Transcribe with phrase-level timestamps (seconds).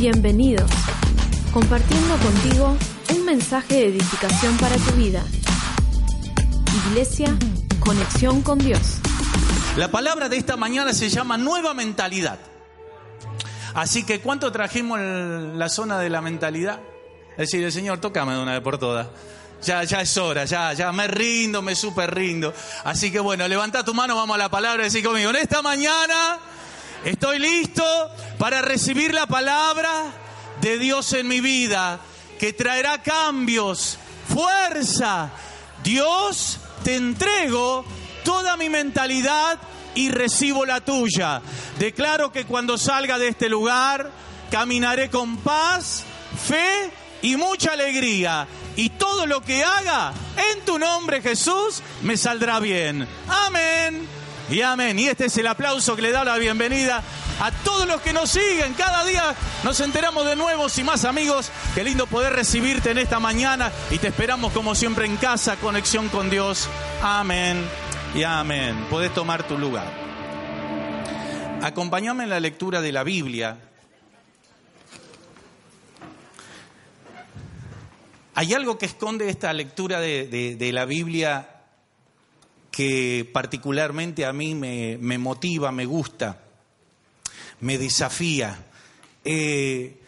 [0.00, 0.70] Bienvenidos.
[1.52, 2.74] Compartiendo contigo
[3.14, 5.22] un mensaje de edificación para tu vida.
[6.88, 7.36] Iglesia,
[7.80, 8.80] conexión con Dios.
[9.76, 12.38] La palabra de esta mañana se llama nueva mentalidad.
[13.74, 16.80] Así que, ¿cuánto trajimos en la zona de la mentalidad?
[17.32, 19.06] Es decir, Señor, tócame de una vez por todas.
[19.62, 22.54] Ya, ya es hora, ya, ya me rindo, me super rindo.
[22.84, 26.38] Así que bueno, levanta tu mano, vamos a la palabra decir conmigo, en esta mañana
[27.04, 27.84] estoy listo
[28.38, 30.12] para recibir la palabra
[30.60, 32.00] de Dios en mi vida,
[32.38, 35.30] que traerá cambios, fuerza.
[35.82, 37.84] Dios, te entrego
[38.24, 39.58] toda mi mentalidad
[39.94, 41.42] y recibo la tuya.
[41.78, 44.10] Declaro que cuando salga de este lugar,
[44.50, 46.04] caminaré con paz,
[46.46, 46.90] fe
[47.22, 48.46] y mucha alegría.
[48.76, 50.12] Y todo lo que haga
[50.52, 53.06] en tu nombre, Jesús, me saldrá bien.
[53.28, 54.19] Amén.
[54.50, 54.98] Y amén.
[54.98, 57.04] Y este es el aplauso que le da la bienvenida
[57.40, 58.74] a todos los que nos siguen.
[58.74, 61.52] Cada día nos enteramos de nuevos y más amigos.
[61.72, 66.08] Qué lindo poder recibirte en esta mañana y te esperamos como siempre en casa, conexión
[66.08, 66.68] con Dios.
[67.00, 67.64] Amén
[68.12, 68.86] y amén.
[68.90, 69.86] Podés tomar tu lugar.
[71.62, 73.56] Acompáñame en la lectura de la Biblia.
[78.34, 81.59] Hay algo que esconde esta lectura de, de, de la Biblia
[82.80, 86.40] que particularmente a mí me, motiva, me gusta,
[87.60, 88.56] me desafía.
[89.22, 90.00] Eh,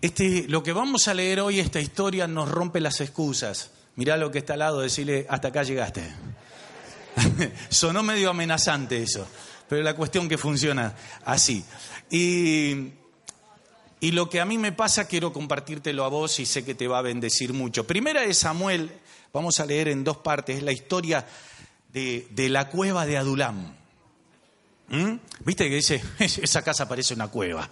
[0.00, 3.70] este, lo que vamos a leer hoy, esta historia, nos rompe las excusas.
[3.94, 6.02] Mirá lo que está al lado, decirle, hasta acá llegaste.
[7.68, 9.24] Sonó medio amenazante eso,
[9.68, 11.64] pero la cuestión que funciona así.
[12.10, 12.88] Y,
[14.00, 16.88] y lo que a mí me pasa, quiero compartírtelo a vos y sé que te
[16.88, 17.86] va a bendecir mucho.
[17.86, 18.90] Primera de Samuel,
[19.32, 21.24] vamos a leer en dos partes, es la historia
[21.92, 23.74] de, de la cueva de Adulam.
[24.88, 25.14] ¿Mm?
[25.44, 27.70] ¿Viste que dice, esa casa parece una cueva?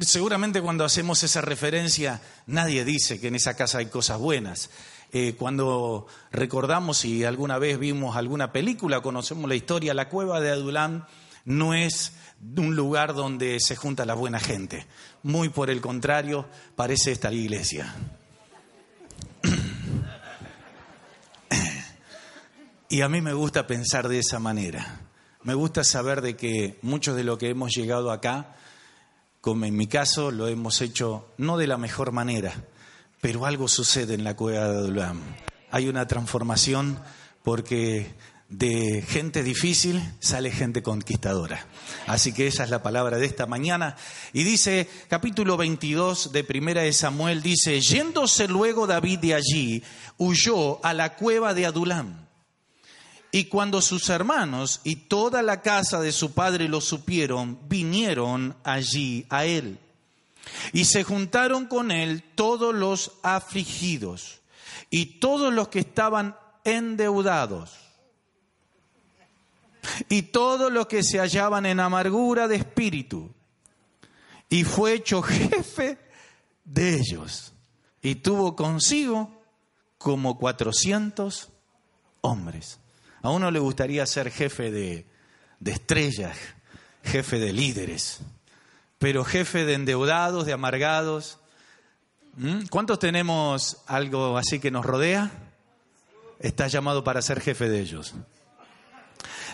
[0.00, 4.70] Seguramente cuando hacemos esa referencia, nadie dice que en esa casa hay cosas buenas.
[5.12, 10.50] Eh, cuando recordamos si alguna vez vimos alguna película, conocemos la historia, la cueva de
[10.50, 11.04] Adulam
[11.44, 12.12] no es
[12.56, 14.86] un lugar donde se junta la buena gente.
[15.22, 17.94] Muy por el contrario, parece esta iglesia.
[22.92, 25.02] Y a mí me gusta pensar de esa manera.
[25.44, 28.56] Me gusta saber de que muchos de lo que hemos llegado acá,
[29.40, 32.52] como en mi caso, lo hemos hecho no de la mejor manera,
[33.20, 35.20] pero algo sucede en la cueva de Adulam.
[35.70, 37.00] Hay una transformación
[37.44, 38.12] porque
[38.48, 41.64] de gente difícil sale gente conquistadora.
[42.08, 43.94] Así que esa es la palabra de esta mañana.
[44.32, 49.84] Y dice, capítulo 22 de Primera de Samuel, dice, yéndose luego David de allí,
[50.18, 52.29] huyó a la cueva de Adulam.
[53.32, 59.26] Y cuando sus hermanos y toda la casa de su padre lo supieron, vinieron allí
[59.30, 59.78] a él.
[60.72, 64.40] Y se juntaron con él todos los afligidos
[64.90, 67.70] y todos los que estaban endeudados
[70.08, 73.30] y todos los que se hallaban en amargura de espíritu.
[74.48, 75.98] Y fue hecho jefe
[76.64, 77.52] de ellos.
[78.02, 79.30] Y tuvo consigo
[79.98, 81.50] como cuatrocientos
[82.22, 82.80] hombres.
[83.22, 85.06] A uno le gustaría ser jefe de,
[85.64, 86.36] estrellas,
[87.02, 88.20] jefe de líderes,
[88.98, 91.38] pero jefe de endeudados, de amargados.
[92.36, 92.66] ¿Mm?
[92.70, 95.30] ¿Cuántos tenemos algo así que nos rodea?
[96.38, 98.14] Estás llamado para ser jefe de ellos.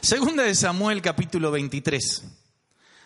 [0.01, 2.23] Segunda de Samuel capítulo 23,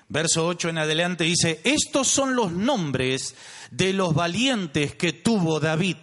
[0.09, 3.34] verso 8 en adelante dice, estos son los nombres
[3.71, 5.97] de los valientes que tuvo David.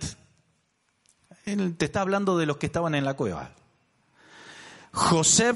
[1.45, 3.51] Él te está hablando de los que estaban en la cueva.
[4.91, 5.53] José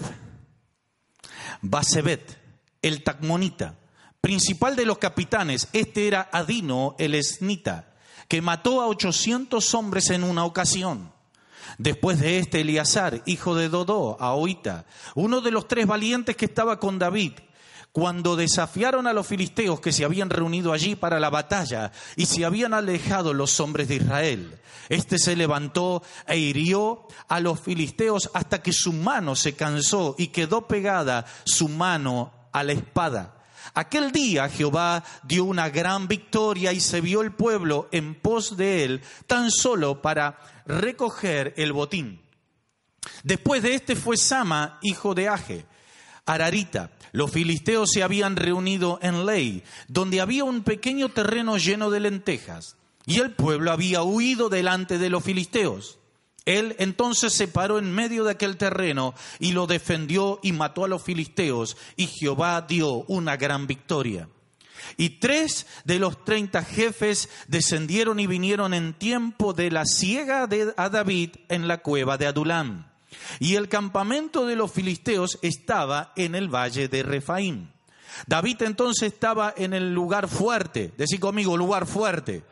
[1.61, 2.39] Basebet,
[2.81, 3.75] el Tacmonita,
[4.19, 7.93] principal de los capitanes, este era Adino el Esnita,
[8.27, 11.11] que mató a 800 hombres en una ocasión.
[11.77, 14.85] Después de este, Eleazar, hijo de Dodó, Ahoita,
[15.15, 17.33] uno de los tres valientes que estaba con David,
[17.91, 22.45] cuando desafiaron a los filisteos que se habían reunido allí para la batalla y se
[22.45, 24.59] habían alejado los hombres de Israel.
[24.89, 30.27] Este se levantó e hirió a los filisteos hasta que su mano se cansó y
[30.27, 33.37] quedó pegada su mano a la espada.
[33.73, 38.83] Aquel día Jehová dio una gran victoria y se vio el pueblo en pos de
[38.83, 42.21] él tan solo para recoger el botín.
[43.23, 45.65] Después de este fue Sama, hijo de Aje,
[46.33, 46.91] Ararita.
[47.11, 52.77] Los filisteos se habían reunido en Ley, donde había un pequeño terreno lleno de lentejas,
[53.05, 55.99] y el pueblo había huido delante de los filisteos.
[56.45, 60.87] Él entonces se paró en medio de aquel terreno y lo defendió y mató a
[60.87, 64.27] los filisteos, y Jehová dio una gran victoria.
[64.97, 70.73] Y tres de los treinta jefes descendieron y vinieron en tiempo de la siega de,
[70.77, 72.90] a David en la cueva de Adulam.
[73.39, 77.67] Y el campamento de los filisteos estaba en el valle de Refaim.
[78.27, 82.43] David entonces estaba en el lugar fuerte, decir conmigo, lugar fuerte.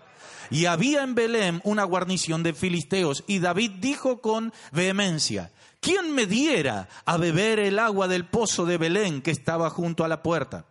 [0.50, 3.24] Y había en Belén una guarnición de filisteos.
[3.28, 8.78] Y David dijo con vehemencia, ¿quién me diera a beber el agua del pozo de
[8.78, 10.66] Belén que estaba junto a la puerta?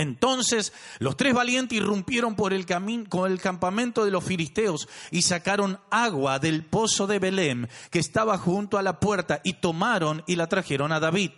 [0.00, 2.64] Entonces los tres valientes irrumpieron por el
[3.10, 8.38] con el campamento de los filisteos y sacaron agua del pozo de Belén que estaba
[8.38, 11.32] junto a la puerta y tomaron y la trajeron a David.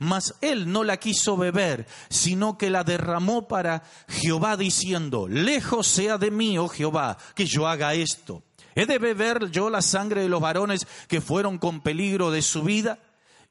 [0.00, 6.18] Mas él no la quiso beber, sino que la derramó para Jehová, diciendo, lejos sea
[6.18, 8.42] de mí, oh Jehová, que yo haga esto.
[8.74, 12.62] ¿He de beber yo la sangre de los varones que fueron con peligro de su
[12.62, 12.98] vida?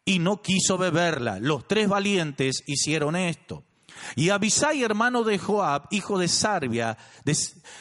[0.04, 1.40] Y no quiso beberla.
[1.40, 3.64] Los tres valientes hicieron esto.
[4.16, 6.98] Y Abisai, hermano de Joab, hijo de Sarbia,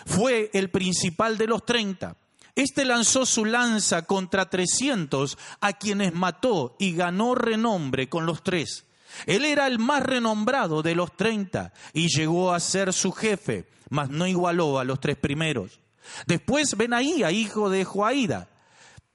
[0.07, 2.17] fue el principal de los treinta.
[2.55, 8.85] Este lanzó su lanza contra trescientos, a quienes mató y ganó renombre con los tres.
[9.27, 14.11] Él era el más renombrado de los treinta y llegó a ser su jefe, mas
[14.11, 15.81] no igualó a los tres primeros.
[16.27, 18.49] Después Benaía, hijo de Joaida,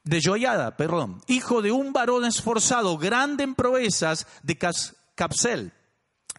[0.04, 4.58] de Joyada, perdón, hijo de un varón esforzado, grande en proezas de
[5.16, 5.74] Capsel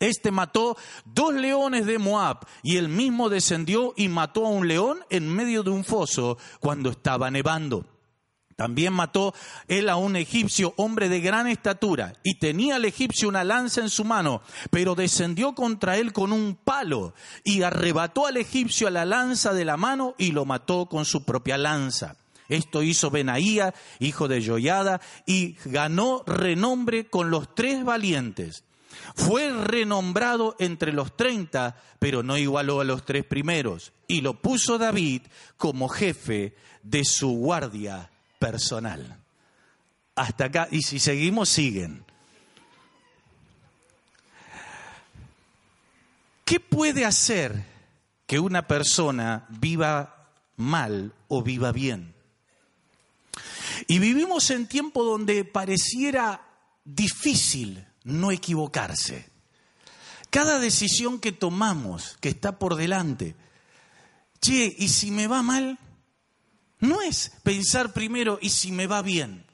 [0.05, 5.01] este mató dos leones de Moab y él mismo descendió y mató a un león
[5.11, 7.87] en medio de un foso cuando estaba nevando.
[8.57, 9.35] También mató
[9.67, 13.91] él a un egipcio, hombre de gran estatura, y tenía el egipcio una lanza en
[13.91, 19.05] su mano, pero descendió contra él con un palo y arrebató al egipcio a la
[19.05, 22.17] lanza de la mano y lo mató con su propia lanza.
[22.49, 28.65] Esto hizo Benaía, hijo de Joyada, y ganó renombre con los tres valientes.
[29.15, 33.93] Fue renombrado entre los treinta, pero no igualó a los tres primeros.
[34.07, 35.23] Y lo puso David
[35.57, 39.19] como jefe de su guardia personal.
[40.15, 42.05] Hasta acá, y si seguimos, siguen.
[46.45, 47.65] ¿Qué puede hacer
[48.27, 52.15] que una persona viva mal o viva bien?
[53.89, 56.43] Y vivimos en tiempo donde pareciera
[56.85, 59.29] difícil no equivocarse.
[60.31, 63.35] Cada decisión que tomamos, que está por delante,
[64.41, 65.79] che, ¿y si me va mal?
[66.81, 69.45] No es pensar primero, ¿y si me va bien?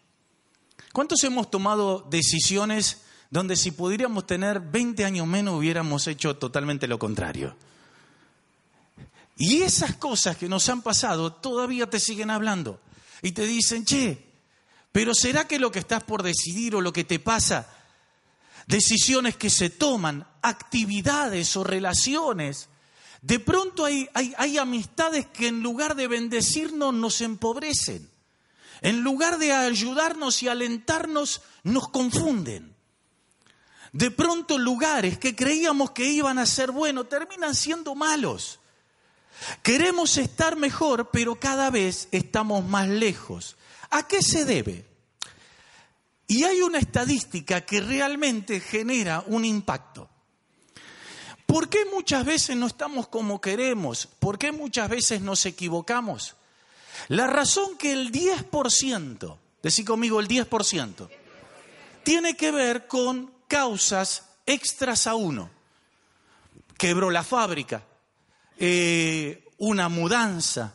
[0.93, 6.99] ¿Cuántos hemos tomado decisiones donde si pudiéramos tener 20 años menos hubiéramos hecho totalmente lo
[6.99, 7.57] contrario?
[9.37, 12.81] Y esas cosas que nos han pasado todavía te siguen hablando
[13.23, 14.27] y te dicen, che,
[14.93, 17.80] pero ¿será que lo que estás por decidir o lo que te pasa
[18.71, 22.69] decisiones que se toman, actividades o relaciones.
[23.21, 28.09] De pronto hay, hay, amistades que en lugar de bendecirnos nos empobrecen.
[28.81, 32.75] En lugar de ayudarnos y alentarnos, nos confunden.
[33.93, 38.61] De pronto lugares que creíamos que iban a ser buenos terminan siendo malos.
[39.63, 43.57] Queremos estar mejor, pero cada vez estamos más lejos.
[43.91, 44.90] ¿A qué se debe?
[46.31, 50.09] Y hay una estadística que realmente genera un impacto.
[51.45, 54.07] ¿Por qué muchas veces no estamos como queremos?
[54.07, 56.37] ¿Por qué muchas veces nos equivocamos?
[57.09, 61.09] La razón que el 10%, decí conmigo el 10%,
[62.05, 65.51] tiene que ver con causas extras a uno.
[66.79, 67.83] Quebró la fábrica,
[68.57, 70.75] eh, una mudanza,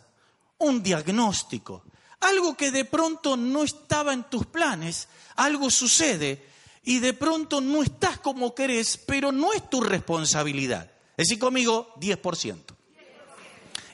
[0.57, 1.85] un diagnóstico,
[2.19, 6.45] algo que de pronto no estaba en tus planes algo sucede
[6.83, 10.91] y de pronto no estás como querés, pero no es tu responsabilidad.
[11.17, 12.57] Es decir, conmigo, 10%.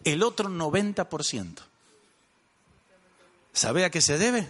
[0.03, 1.60] El otro 90%.
[3.53, 4.48] ¿Sabe a qué se debe?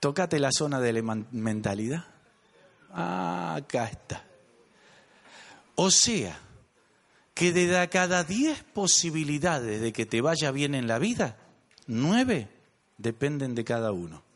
[0.00, 2.06] Tócate la zona de la mentalidad.
[2.92, 4.24] Ah, acá está.
[5.74, 6.38] O sea,
[7.34, 11.36] que de cada 10 posibilidades de que te vaya bien en la vida,
[11.86, 12.48] 9
[12.96, 14.27] dependen de cada uno.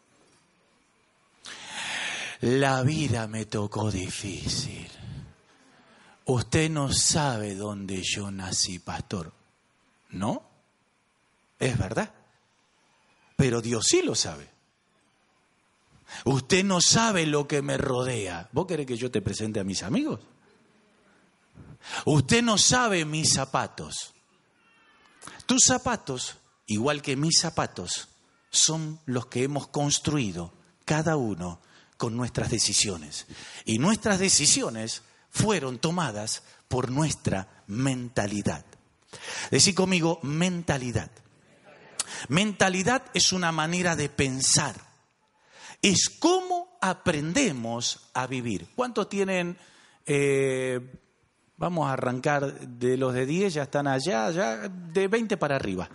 [2.43, 4.89] La vida me tocó difícil.
[6.25, 9.33] Usted no sabe dónde yo nací, pastor.
[10.11, 10.43] ¿No?
[11.61, 12.13] Es verdad.
[13.37, 14.49] Pero Dios sí lo sabe.
[16.25, 18.49] Usted no sabe lo que me rodea.
[18.51, 20.19] ¿Vos querés que yo te presente a mis amigos?
[22.07, 24.15] Usted no sabe mis zapatos.
[25.47, 28.09] Tus zapatos, igual que mis zapatos,
[28.51, 30.53] son los que hemos construido
[30.85, 31.61] cada uno
[32.03, 33.29] con nuestras decisiones.
[33.65, 38.65] Y nuestras decisiones fueron tomadas por nuestra mentalidad.
[39.53, 41.13] Decir conmigo, mentalidad.
[42.27, 44.75] Mentalidad es una manera de pensar.
[45.81, 48.67] Es cómo aprendemos a vivir.
[48.75, 49.57] ¿Cuántos tienen,
[50.05, 50.81] eh,
[51.57, 55.89] vamos a arrancar de los de 10, ya están allá, ya de 20 para arriba?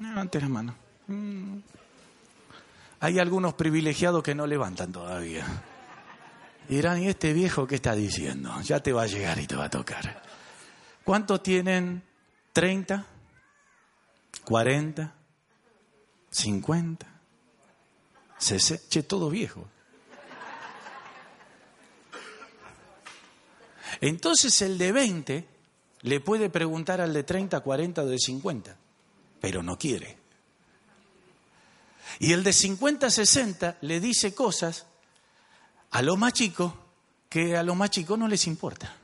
[0.00, 0.74] Levante la mano.
[3.00, 5.46] Hay algunos privilegiados que no levantan todavía.
[6.68, 8.60] Dirán, ¿y este viejo qué está diciendo?
[8.62, 10.22] Ya te va a llegar y te va a tocar.
[11.04, 12.02] ¿Cuántos tienen
[12.52, 13.06] 30?
[14.44, 15.12] ¿40?
[16.30, 17.06] 50,
[18.38, 19.66] 60, che, todo viejo.
[24.00, 25.48] Entonces el de 20
[26.02, 28.76] le puede preguntar al de 30, 40 o de 50,
[29.40, 30.18] pero no quiere.
[32.18, 34.86] Y el de 50, 60 le dice cosas
[35.90, 36.72] a los más chicos
[37.28, 38.94] que a los más chicos no les importa.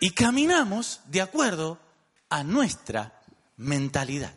[0.00, 1.78] Y caminamos de acuerdo
[2.28, 3.20] a nuestra
[3.56, 4.34] mentalidad.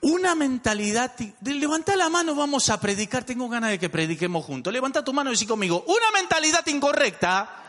[0.00, 1.12] Una mentalidad,
[1.42, 4.72] levanta la mano, vamos a predicar, tengo ganas de que prediquemos juntos.
[4.72, 7.64] Levanta tu mano y decir conmigo, una mentalidad incorrecta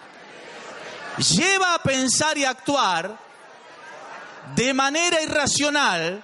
[1.17, 3.17] lleva a pensar y actuar
[4.55, 6.23] de manera irracional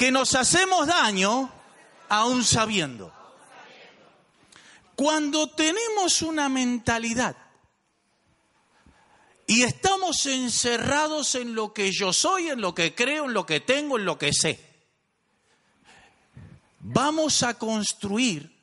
[0.00, 1.52] que nos hacemos daño
[2.08, 3.12] aún sabiendo.
[4.96, 7.36] Cuando tenemos una mentalidad
[9.46, 13.60] y estamos encerrados en lo que yo soy, en lo que creo, en lo que
[13.60, 14.58] tengo, en lo que sé,
[16.78, 18.58] vamos a construir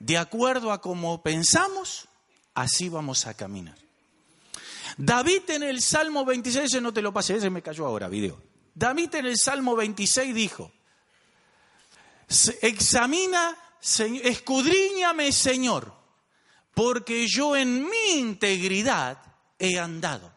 [0.00, 2.08] de acuerdo a cómo pensamos,
[2.52, 3.78] así vamos a caminar.
[4.98, 8.55] David en el Salmo 26, ese no te lo pasé, ese me cayó ahora, video.
[8.76, 10.70] David en el Salmo 26 dijo,
[12.60, 13.56] examina,
[14.22, 15.94] escudriñame Señor,
[16.74, 19.16] porque yo en mi integridad
[19.58, 20.30] he andado.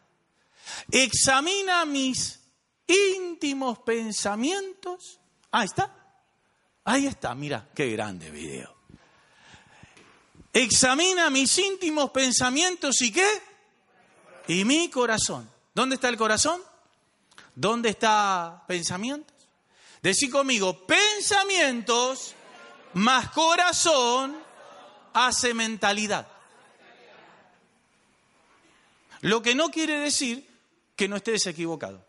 [0.89, 2.39] Examina mis
[2.87, 5.19] íntimos pensamientos.
[5.51, 5.93] Ahí está.
[6.85, 8.73] Ahí está, mira, qué grande video.
[10.53, 13.27] Examina mis íntimos pensamientos y qué?
[14.47, 15.51] Y mi corazón.
[15.75, 16.68] ¿Dónde está el corazón?
[17.59, 19.35] ¿Dónde está pensamientos?
[20.01, 22.33] Decí conmigo, pensamientos
[22.93, 24.41] más corazón
[25.11, 26.25] hace mentalidad.
[29.19, 30.47] Lo que no quiere decir
[30.95, 32.01] que no estés equivocado.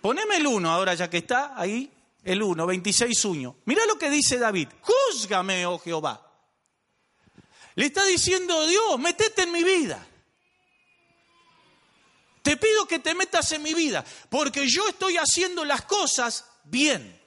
[0.00, 1.92] Poneme el uno ahora ya que está ahí
[2.24, 3.56] el 1, 26 uños.
[3.66, 4.68] Mira lo que dice David.
[4.80, 6.26] Júzgame, oh Jehová.
[7.74, 10.06] Le está diciendo Dios, metete en mi vida.
[12.46, 17.20] Te pido que te metas en mi vida, porque yo estoy haciendo las cosas bien.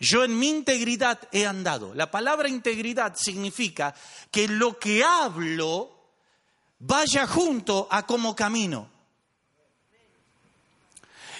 [0.00, 1.94] Yo en mi integridad he andado.
[1.94, 3.94] La palabra integridad significa
[4.32, 6.16] que lo que hablo
[6.80, 8.90] vaya junto a cómo camino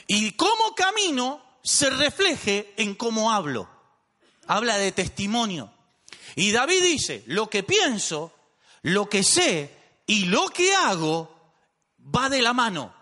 [0.06, 3.68] y cómo camino se refleje en cómo hablo.
[4.46, 5.72] Habla de testimonio.
[6.36, 8.32] Y David dice, lo que pienso,
[8.82, 11.35] lo que sé y lo que hago
[12.14, 12.94] va de la mano.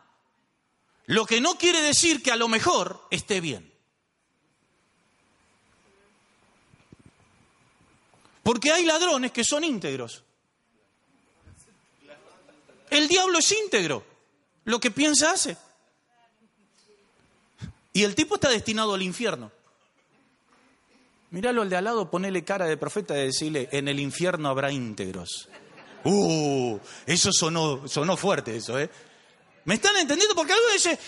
[1.07, 3.73] Lo que no quiere decir que a lo mejor esté bien.
[8.43, 10.23] Porque hay ladrones que son íntegros.
[12.91, 14.05] El diablo es íntegro.
[14.65, 15.57] Lo que piensa hace.
[17.93, 19.51] Y el tipo está destinado al infierno.
[21.31, 24.71] Míralo al de al lado, ponele cara de profeta y decirle, en el infierno habrá
[24.71, 25.49] íntegros.
[26.05, 28.91] Uh, eso sonó, sonó fuerte eso, ¿eh?
[29.65, 30.35] ¿Me están entendiendo?
[30.35, 30.99] Porque algo dice,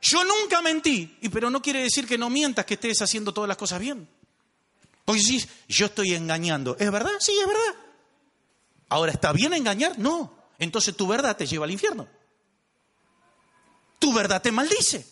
[0.00, 3.56] yo nunca mentí, pero no quiere decir que no mientas, que estés haciendo todas las
[3.56, 4.08] cosas bien.
[5.04, 7.12] Porque si yo estoy engañando, ¿es verdad?
[7.18, 7.74] Sí, es verdad.
[8.88, 9.98] Ahora, ¿está bien engañar?
[9.98, 10.32] No.
[10.58, 12.08] Entonces tu verdad te lleva al infierno.
[13.98, 15.06] Tu verdad te maldice.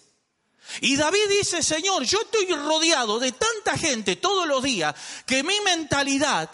[0.80, 4.94] Y David dice, Señor, yo estoy rodeado de tanta gente todos los días
[5.26, 6.50] que mi mentalidad,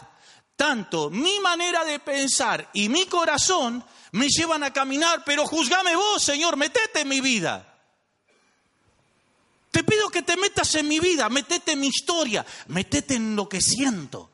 [0.56, 6.22] tanto mi manera de pensar y mi corazón me llevan a caminar, pero juzgame vos,
[6.22, 7.74] Señor, metete en mi vida.
[9.70, 13.48] Te pido que te metas en mi vida, metete en mi historia, metete en lo
[13.48, 14.30] que siento.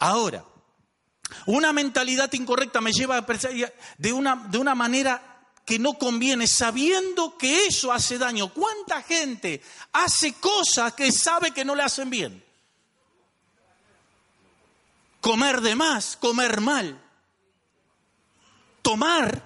[0.00, 0.44] Ahora,
[1.46, 3.52] una mentalidad incorrecta me lleva a pensar
[3.98, 5.30] de una, de una manera
[5.64, 8.52] que no conviene sabiendo que eso hace daño.
[8.52, 12.49] ¿Cuánta gente hace cosas que sabe que no le hacen bien?
[15.20, 16.98] Comer de más, comer mal,
[18.82, 19.42] tomar,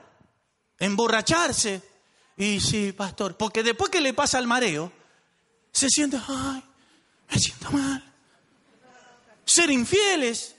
[0.78, 1.82] emborracharse.
[2.36, 4.92] Y sí, pastor, porque después que le pasa el mareo,
[5.72, 6.62] se siente, ay,
[7.30, 8.12] me siento mal.
[9.44, 10.54] Ser infieles,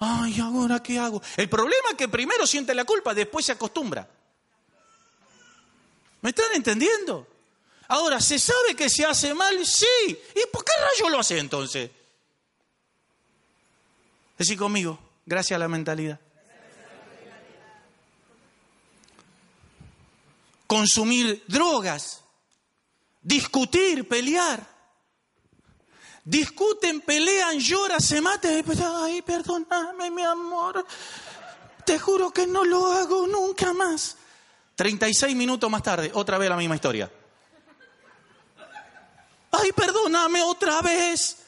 [0.00, 1.20] Ay, ¿ahora qué hago?
[1.36, 4.08] El problema es que primero siente la culpa, después se acostumbra.
[6.20, 7.26] ¿Me están entendiendo?
[7.88, 9.64] Ahora, ¿se sabe que se hace mal?
[9.66, 9.86] Sí.
[10.08, 11.90] ¿Y por qué rayo lo hace entonces?
[14.38, 16.20] Decir conmigo, gracias a la mentalidad.
[20.68, 22.22] Consumir drogas,
[23.20, 24.78] discutir, pelear.
[26.24, 28.62] Discuten, pelean, lloran, se matan.
[29.02, 30.86] Ay, perdóname, mi amor.
[31.86, 34.18] Te juro que no lo hago nunca más.
[34.76, 37.10] 36 minutos más tarde, otra vez la misma historia.
[39.50, 41.47] Ay, perdóname otra vez.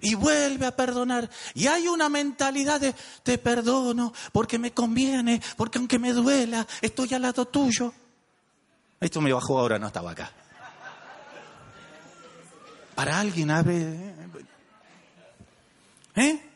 [0.00, 1.28] Y vuelve a perdonar.
[1.54, 7.14] Y hay una mentalidad de te perdono porque me conviene, porque aunque me duela, estoy
[7.14, 7.92] al lado tuyo.
[9.00, 10.30] Esto me bajó ahora, no estaba acá.
[12.94, 14.14] Para alguien, abre.
[16.14, 16.50] ¿Eh?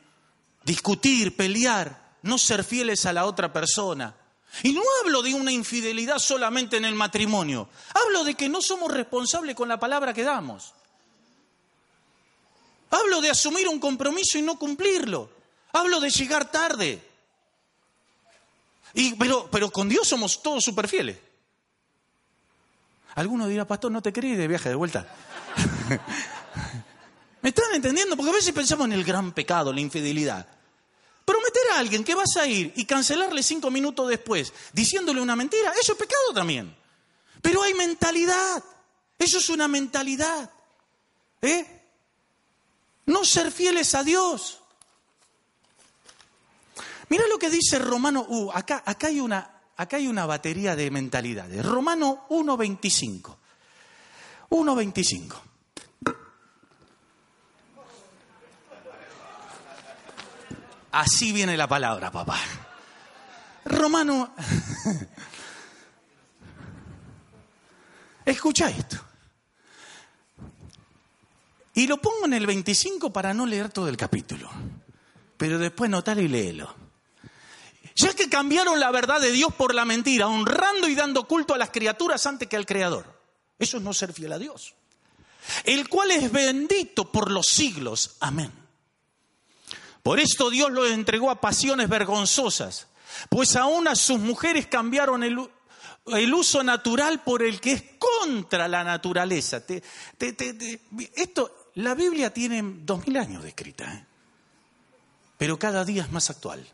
[0.65, 4.15] Discutir, pelear, no ser fieles a la otra persona.
[4.63, 7.69] Y no hablo de una infidelidad solamente en el matrimonio.
[7.95, 10.75] Hablo de que no somos responsables con la palabra que damos.
[12.91, 15.31] Hablo de asumir un compromiso y no cumplirlo.
[15.73, 17.01] Hablo de llegar tarde.
[18.95, 21.17] Y, pero, pero con Dios somos todos súper fieles.
[23.15, 25.07] Alguno dirá, pastor, no te quería de viaje de vuelta.
[27.43, 28.17] ¿Me están entendiendo?
[28.17, 30.47] Porque a veces pensamos en el gran pecado, la infidelidad.
[31.25, 35.73] Prometer a alguien que vas a ir y cancelarle cinco minutos después diciéndole una mentira,
[35.81, 36.75] eso es pecado también.
[37.41, 38.63] Pero hay mentalidad.
[39.19, 40.51] Eso es una mentalidad.
[41.43, 41.80] ¿Eh?
[43.11, 44.61] No ser fieles a Dios.
[47.09, 48.25] Mira lo que dice Romano.
[48.29, 51.67] Uh, acá, acá, hay una, acá hay una batería de mentalidades.
[51.67, 53.37] Romano 1.25.
[54.51, 55.35] 1.25.
[60.93, 62.39] Así viene la palabra, papá.
[63.65, 64.33] Romano,
[68.25, 69.10] escucha esto.
[71.81, 74.51] Y lo pongo en el 25 para no leer todo el capítulo.
[75.39, 76.75] Pero después notalo y léelo.
[77.97, 81.57] Ya que cambiaron la verdad de Dios por la mentira, honrando y dando culto a
[81.57, 83.07] las criaturas antes que al Creador.
[83.59, 84.75] Eso es no ser fiel a Dios.
[85.65, 88.19] El cual es bendito por los siglos.
[88.21, 88.53] Amén.
[90.03, 92.89] Por esto Dios los entregó a pasiones vergonzosas,
[93.31, 95.39] pues aún a sus mujeres cambiaron el,
[96.35, 99.63] uso natural por el que es contra la naturaleza.
[101.17, 104.07] esto, la Biblia tiene dos mil años de escrita, ¿eh?
[105.39, 106.67] pero cada día es más actual.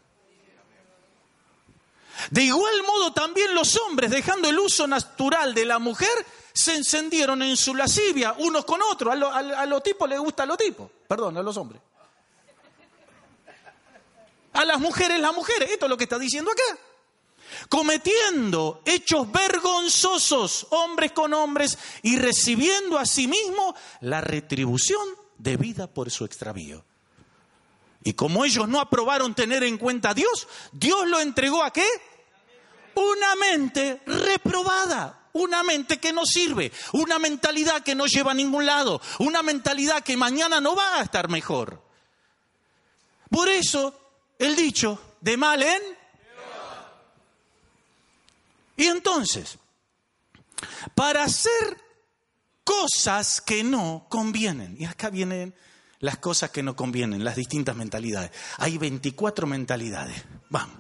[2.30, 6.08] De igual modo también los hombres, dejando el uso natural de la mujer,
[6.52, 9.14] se encendieron en su lascivia unos con otros.
[9.14, 11.80] A los tipos les gusta a los tipos, perdón, a los hombres
[14.56, 15.70] a las mujeres las mujeres.
[15.70, 16.80] Esto es lo que está diciendo acá.
[17.68, 25.06] Cometiendo hechos vergonzosos hombres con hombres y recibiendo a sí mismo la retribución
[25.38, 26.84] debida por su extravío.
[28.02, 31.86] Y como ellos no aprobaron tener en cuenta a Dios, Dios lo entregó a qué?
[32.94, 38.64] Una mente reprobada, una mente que no sirve, una mentalidad que no lleva a ningún
[38.64, 41.82] lado, una mentalidad que mañana no va a estar mejor.
[43.28, 43.98] Por eso
[44.38, 45.95] el dicho de mal en...
[48.76, 49.58] Y entonces,
[50.94, 51.76] para hacer
[52.64, 55.54] cosas que no convienen, y acá vienen
[56.00, 58.30] las cosas que no convienen, las distintas mentalidades.
[58.58, 60.22] Hay 24 mentalidades.
[60.50, 60.76] Vamos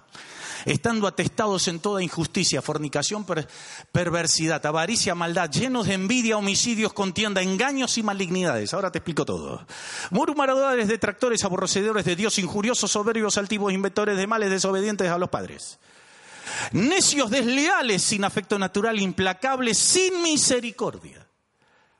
[0.66, 3.24] estando atestados en toda injusticia, fornicación,
[3.92, 8.74] perversidad, avaricia, maldad, llenos de envidia, homicidios, contienda, engaños y malignidades.
[8.74, 9.64] Ahora te explico todo.
[10.10, 15.78] Murmuradores, detractores, aborrecedores de Dios, injuriosos, soberbios, altivos, inventores de males, desobedientes a los padres.
[16.72, 21.26] Necios, desleales, sin afecto natural, implacables, sin misericordia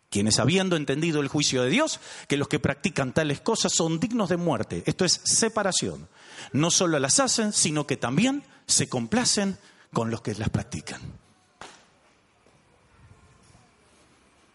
[0.09, 4.31] quienes habiendo entendido el juicio de Dios, que los que practican tales cosas son dignos
[4.31, 6.09] de muerte, esto es separación,
[6.53, 9.59] no solo las hacen, sino que también se complacen
[9.93, 11.01] con los que las practican.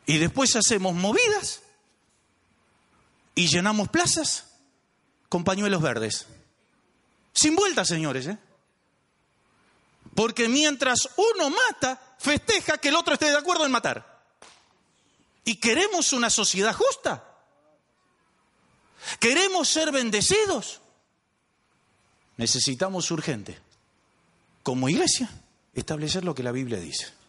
[0.06, 1.62] Y después hacemos movidas
[3.36, 4.56] y llenamos plazas
[5.30, 6.28] con pañuelos verdes.
[7.34, 8.28] Sin vuelta, señores.
[8.28, 8.38] ¿eh?
[10.16, 14.24] Porque mientras uno mata, festeja que el otro esté de acuerdo en matar.
[15.44, 17.24] ¿Y queremos una sociedad justa?
[19.20, 20.82] ¿Queremos ser bendecidos?
[22.38, 23.60] Necesitamos urgente
[24.64, 25.30] como iglesia,
[25.74, 27.21] establecer lo que la Biblia dice.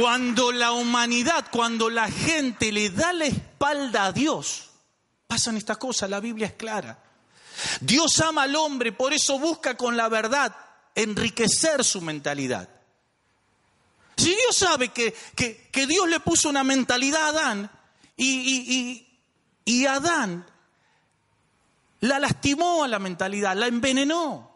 [0.00, 4.70] Cuando la humanidad, cuando la gente le da la espalda a Dios,
[5.26, 6.98] pasan estas cosas, la Biblia es clara.
[7.82, 10.56] Dios ama al hombre, por eso busca con la verdad
[10.94, 12.66] enriquecer su mentalidad.
[14.16, 17.70] Si Dios sabe que, que, Dios le puso una mentalidad a Adán
[18.16, 19.06] y,
[19.66, 20.46] y Adán
[22.00, 24.50] la lastimó a la mentalidad, la envenenó.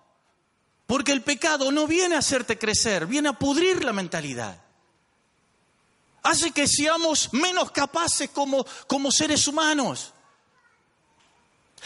[0.87, 4.64] Porque el pecado no viene a hacerte crecer, viene a pudrir la mentalidad.
[6.25, 10.15] Hace que seamos menos capaces como, como seres humanos.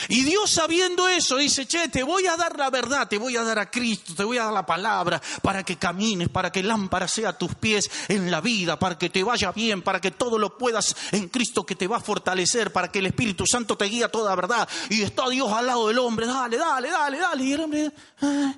[0.09, 3.43] Y Dios sabiendo eso dice, che, te voy a dar la verdad, te voy a
[3.43, 7.09] dar a Cristo, te voy a dar la palabra para que camines, para que lámpara
[7.09, 10.57] sea tus pies en la vida, para que te vaya bien, para que todo lo
[10.57, 14.05] puedas en Cristo que te va a fortalecer, para que el Espíritu Santo te guíe
[14.05, 14.69] a toda verdad.
[14.89, 17.45] Y está Dios al lado del hombre, dale, dale, dale, dale.
[17.45, 17.93] Y el hombre...
[18.23, 18.55] Ah.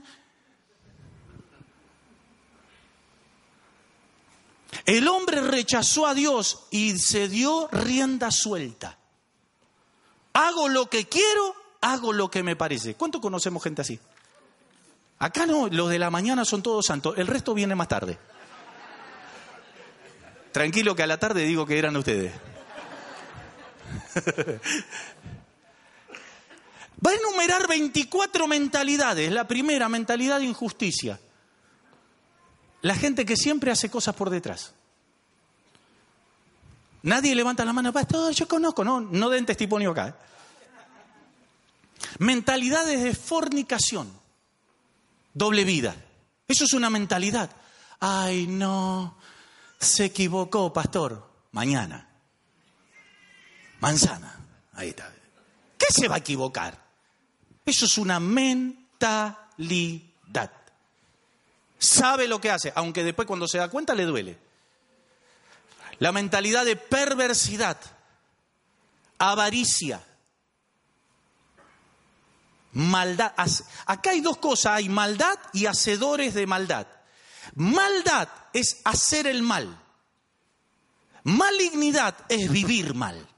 [4.85, 8.99] El hombre rechazó a Dios y se dio rienda suelta.
[10.33, 12.95] Hago lo que quiero, hago lo que me parece.
[12.95, 13.99] ¿Cuánto conocemos gente así?
[15.19, 18.19] Acá no, los de la mañana son todos santos, el resto viene más tarde.
[20.53, 22.33] Tranquilo que a la tarde digo que eran ustedes.
[27.05, 29.31] Va a enumerar 24 mentalidades.
[29.33, 31.19] La primera, mentalidad de injusticia.
[32.83, 34.73] La gente que siempre hace cosas por detrás.
[37.03, 40.09] Nadie levanta la mano, pastor, yo conozco, no, no den testimonio acá.
[40.09, 40.15] ¿eh?
[42.19, 44.13] Mentalidades de fornicación,
[45.33, 45.95] doble vida.
[46.47, 47.51] Eso es una mentalidad.
[48.01, 49.17] Ay, no,
[49.79, 51.29] se equivocó, pastor.
[51.53, 52.09] Mañana.
[53.81, 54.37] Manzana.
[54.75, 55.13] Ahí está.
[55.77, 56.79] ¿Qué se va a equivocar?
[57.65, 59.37] Eso es una mentalidad.
[61.81, 64.51] Sabe lo que hace, aunque después cuando se da cuenta le duele
[66.01, 67.79] la mentalidad de perversidad,
[69.19, 70.03] avaricia,
[72.73, 73.33] maldad.
[73.85, 76.87] Acá hay dos cosas, hay maldad y hacedores de maldad.
[77.55, 79.79] Maldad es hacer el mal.
[81.25, 83.29] Malignidad es vivir mal.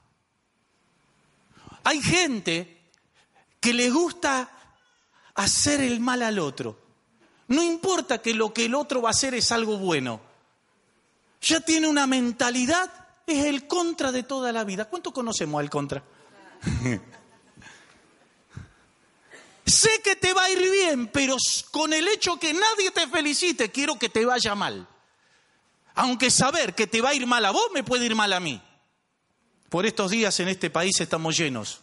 [1.83, 2.81] Hay gente
[3.61, 4.49] que le gusta
[5.35, 6.82] hacer el mal al otro.
[7.53, 10.33] No importa que lo que el otro va a hacer es algo bueno
[11.43, 12.91] ya tiene una mentalidad,
[13.27, 14.85] es el contra de toda la vida.
[14.87, 16.03] ¿Cuánto conocemos al contra?
[19.67, 21.37] sé que te va a ir bien, pero
[21.73, 24.87] con el hecho que nadie te felicite, quiero que te vaya mal.
[25.95, 28.41] Aunque saber que te va a ir mal a vos, me puede ir mal a
[28.41, 28.63] mí.
[29.69, 31.81] Por estos días en este país estamos llenos.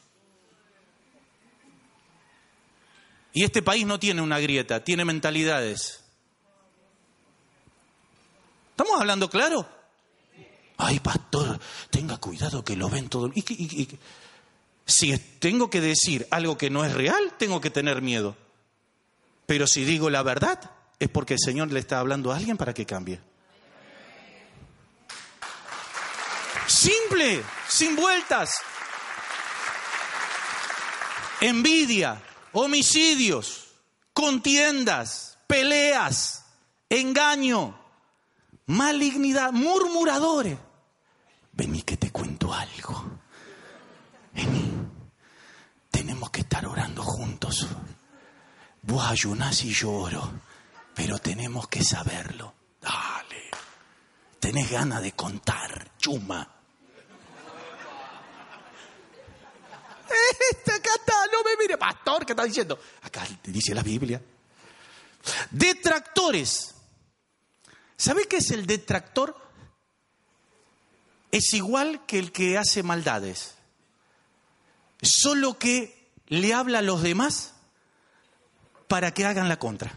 [3.33, 6.03] Y este país no tiene una grieta, tiene mentalidades.
[8.71, 9.67] ¿Estamos hablando claro?
[10.77, 13.31] Ay, pastor, tenga cuidado que lo ven todo.
[14.85, 18.35] si tengo que decir algo que no es real, tengo que tener miedo.
[19.45, 22.73] Pero si digo la verdad, es porque el Señor le está hablando a alguien para
[22.73, 23.19] que cambie.
[26.67, 28.51] Simple, sin vueltas.
[31.41, 32.21] Envidia,
[32.53, 33.67] homicidios,
[34.13, 36.45] contiendas, peleas,
[36.89, 37.79] engaño,
[38.65, 40.57] malignidad, murmuradores.
[41.53, 43.19] Vení que te cuento algo.
[44.33, 44.87] Vení.
[45.89, 47.67] Tenemos que estar orando juntos.
[48.83, 50.31] Vos ayunás y yo oro,
[50.95, 52.53] pero tenemos que saberlo.
[52.79, 53.49] Dale.
[54.39, 56.58] Tenés ganas de contar, chuma.
[60.51, 62.79] Este acá está, no me mire, pastor, ¿qué está diciendo?
[63.01, 64.21] Acá dice la Biblia.
[65.51, 66.75] Detractores
[67.99, 69.35] ¿Sabe qué es el detractor?
[71.31, 73.55] Es igual que el que hace maldades,
[75.01, 77.55] solo que le habla a los demás
[78.87, 79.91] para que hagan la contra.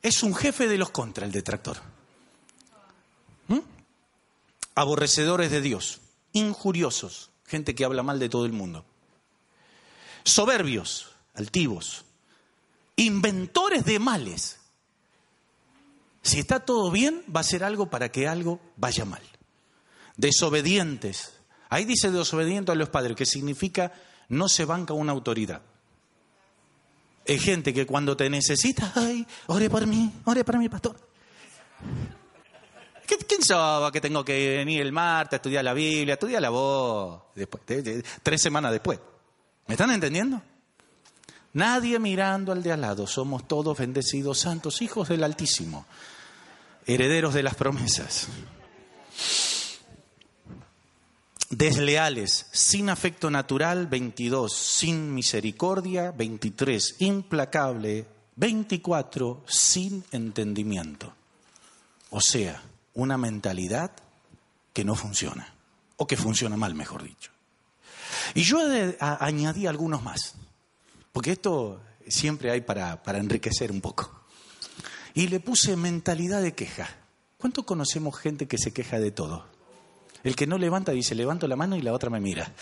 [0.00, 1.76] Es un jefe de los contra, el detractor.
[3.48, 3.60] ¿Mm?
[4.74, 6.00] Aborrecedores de Dios,
[6.32, 8.86] injuriosos, gente que habla mal de todo el mundo.
[10.26, 12.04] Soberbios, altivos,
[12.96, 14.58] inventores de males,
[16.20, 19.22] si está todo bien, va a ser algo para que algo vaya mal.
[20.16, 21.38] Desobedientes.
[21.68, 23.92] Ahí dice desobediente a los padres, que significa
[24.28, 25.62] no se banca una autoridad.
[27.24, 30.96] Es gente que cuando te necesita, ay, ore por mí, ore por mi pastor.
[33.06, 36.14] ¿Quién sabe que tengo que venir el martes a estudiar la Biblia?
[36.14, 37.62] Estudia la voz, después,
[38.24, 38.98] tres semanas después.
[39.66, 40.42] ¿Me están entendiendo?
[41.52, 45.86] Nadie mirando al de al lado, somos todos bendecidos santos, hijos del Altísimo
[46.86, 48.28] herederos de las promesas.
[51.48, 61.14] desleales, sin afecto natural, 22, sin misericordia, 23, implacable, 24, sin entendimiento.
[62.10, 62.62] O sea,
[62.94, 63.92] una mentalidad
[64.72, 65.54] que no funciona,
[65.96, 67.30] o que funciona mal, mejor dicho.
[68.34, 68.60] Y yo
[69.00, 70.34] añadí algunos más,
[71.12, 74.24] porque esto siempre hay para, para enriquecer un poco.
[75.14, 76.88] Y le puse mentalidad de queja.
[77.38, 79.46] ¿Cuánto conocemos gente que se queja de todo?
[80.24, 82.52] El que no levanta dice, levanto la mano y la otra me mira.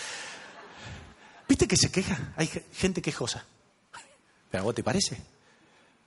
[1.49, 2.33] ¿Viste que se queja?
[2.37, 3.45] Hay gente quejosa.
[4.51, 5.21] ¿Pero a vos te parece?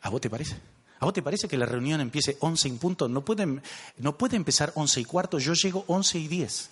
[0.01, 0.55] ¿A vos te parece?
[0.99, 3.07] ¿A vos te parece que la reunión empiece 11 en punto?
[3.07, 3.61] No puede,
[3.97, 6.69] no puede empezar 11 y cuarto, yo llego 11 y 10.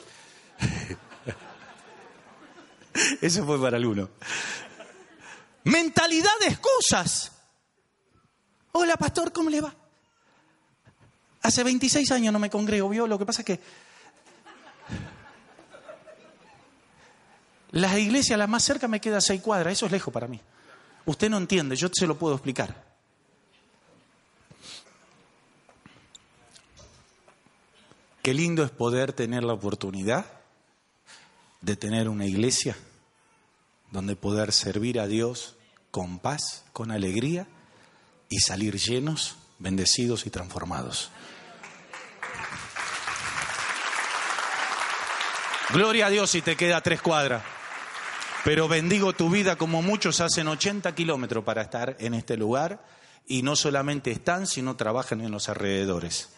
[3.22, 4.10] Eso fue para alguno.
[5.66, 7.32] Mentalidad de excusas.
[8.72, 9.74] Hola, pastor, ¿cómo le va?
[11.42, 13.08] Hace 26 años no me congrego, ¿vio?
[13.08, 13.60] Lo que pasa es que
[17.76, 19.74] La iglesia, la más cerca, me queda a seis cuadras.
[19.74, 20.40] Eso es lejos para mí.
[21.06, 22.74] Usted no entiende, yo se lo puedo explicar.
[28.24, 30.26] Qué lindo es poder tener la oportunidad
[31.66, 32.78] de tener una iglesia
[33.90, 35.56] donde poder servir a Dios
[35.90, 37.48] con paz, con alegría
[38.30, 41.10] y salir llenos, bendecidos y transformados.
[45.72, 47.44] Gloria a Dios si te queda tres cuadras.
[48.44, 52.86] Pero bendigo tu vida como muchos hacen 80 kilómetros para estar en este lugar
[53.26, 56.30] y no solamente están, sino trabajan en los alrededores.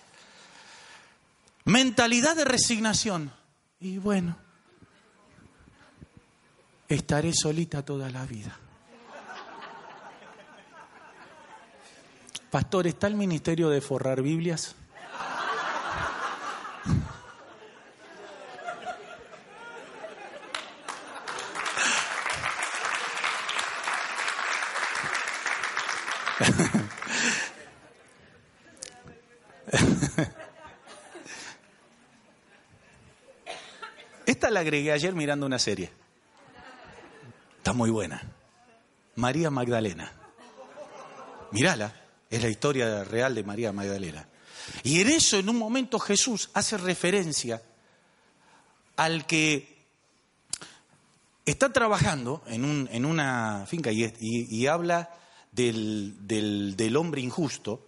[1.66, 3.34] Mentalidad de resignación.
[3.82, 4.38] Y bueno,
[6.88, 8.58] estaré solita toda la vida.
[12.50, 14.76] Pastor, ¿está el ministerio de forrar Biblias?
[34.26, 36.07] Esta la agregué ayer mirando una serie.
[37.68, 38.24] Está muy buena.
[39.18, 40.10] María Magdalena.
[41.52, 41.94] Mírala,
[42.30, 44.26] es la historia real de María Magdalena.
[44.84, 47.62] Y en eso, en un momento, Jesús hace referencia
[48.96, 49.84] al que
[51.46, 55.10] está trabajando en, un, en una finca y, habla
[55.52, 57.86] del, del hombre injusto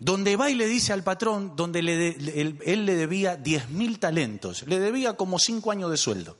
[0.00, 4.80] donde va y le dice al patrón, donde él, le debía diez mil talentos, le
[4.80, 6.36] debía como cinco años de sueldo.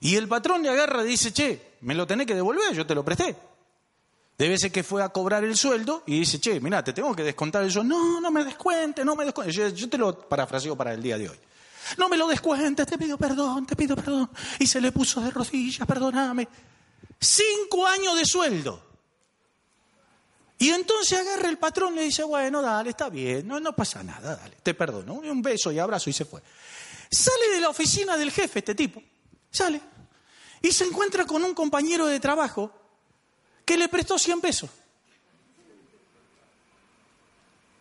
[0.00, 2.94] Y el patrón le agarra y dice, che, me lo tenés que devolver, yo te
[2.94, 3.36] lo presté.
[4.36, 7.22] Debe ser que fue a cobrar el sueldo y dice, che, mira, te tengo que
[7.22, 7.96] descontar el sueldo.
[7.96, 9.52] No, no me descuente, no me descuente.
[9.52, 11.38] Yo, te lo parafraseo para el día de hoy.
[11.98, 14.28] No me lo descuentes, te pido perdón, te pido perdón.
[14.58, 16.48] Y se le puso de rodillas, perdóname.
[17.20, 18.82] Cinco años de sueldo.
[20.58, 24.02] Y entonces agarra el patrón y le dice, bueno, dale, está bien, no, no pasa
[24.02, 25.14] nada, dale, te perdono.
[25.14, 26.40] Un beso y abrazo y se fue.
[27.10, 29.02] Sale de la oficina del jefe este tipo,
[29.54, 29.80] sale,
[30.60, 32.72] y se encuentra con un compañero de trabajo
[33.64, 34.70] que le prestó 100 pesos.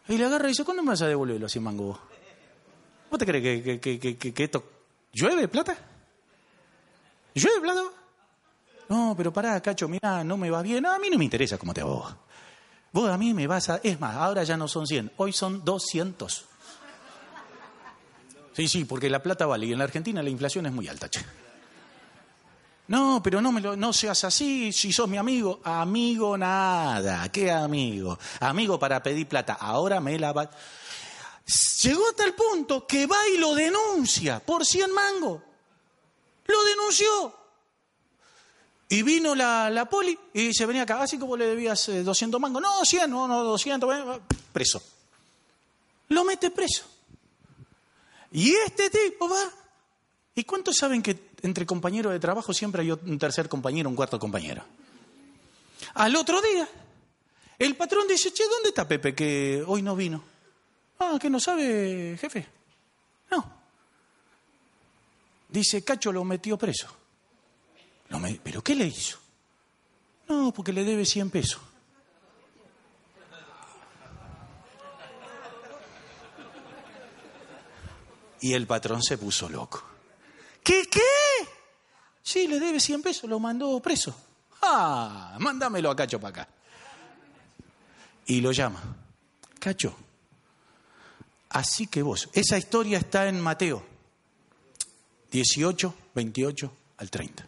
[0.08, 2.00] Y le agarra y dice, ¿cuándo me vas a devolver los 100 mangos?
[3.10, 4.64] ¿Vos te crees que, que, que, que, esto
[5.12, 5.78] llueve plata?
[7.34, 7.84] ¿Llueve plata?
[8.90, 10.86] No, pero pará, cacho, mira, no me va bien.
[10.86, 12.16] a mí no me interesa cómo te va vos.
[12.92, 13.78] Vos a mí me vas a...
[13.78, 16.46] Es más, ahora ya no son 100, hoy son 200.
[18.54, 21.10] Sí, sí, porque la plata vale y en la Argentina la inflación es muy alta,
[21.10, 21.22] che.
[22.88, 25.62] No, pero no, seas así, si sos mi amigo.
[25.64, 28.20] Amigo nada, ¿qué amigo?
[28.42, 30.50] Amigo para pedir plata, ahora me la va...
[31.82, 35.42] Llegó hasta el punto que va y lo denuncia por 100 mangos.
[36.46, 37.36] Lo denunció.
[38.90, 42.42] Y vino la, la poli y se venía acá, así como le debías 200 eh,
[42.42, 42.62] mangos.
[42.62, 44.22] No, 100, no, no, 200,
[44.54, 44.82] preso.
[46.10, 46.86] Lo mete preso.
[48.32, 49.52] Y este tipo va.
[50.36, 54.18] ¿Y cuántos saben que entre compañeros de trabajo siempre hay un tercer compañero, un cuarto
[54.18, 54.64] compañero?
[55.94, 56.68] Al otro día,
[57.60, 60.24] el patrón dice, che, ¿dónde está Pepe que hoy no vino?
[61.00, 62.48] Ah, que no sabe, jefe.
[63.30, 63.64] No.
[65.50, 66.88] Dice, Cacho lo metió preso.
[68.44, 69.20] ¿Pero qué le hizo?
[70.28, 71.62] No, porque le debe 100 pesos.
[78.42, 79.84] Y el patrón se puso loco.
[80.64, 81.02] ¿Qué, qué?
[82.24, 84.16] Sí, le debe 100 pesos, lo mandó preso.
[84.62, 86.54] Ah, mándamelo a Cacho para acá.
[88.26, 88.82] Y lo llama.
[89.60, 89.96] Cacho,
[91.50, 93.86] así que vos, esa historia está en Mateo
[95.32, 97.48] 18, 28 al 30.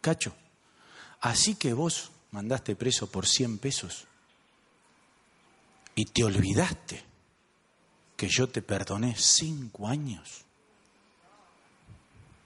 [0.00, 0.32] Cacho,
[1.20, 4.06] así que vos mandaste preso por 100 pesos
[5.94, 7.02] y te olvidaste
[8.16, 10.44] que yo te perdoné cinco años.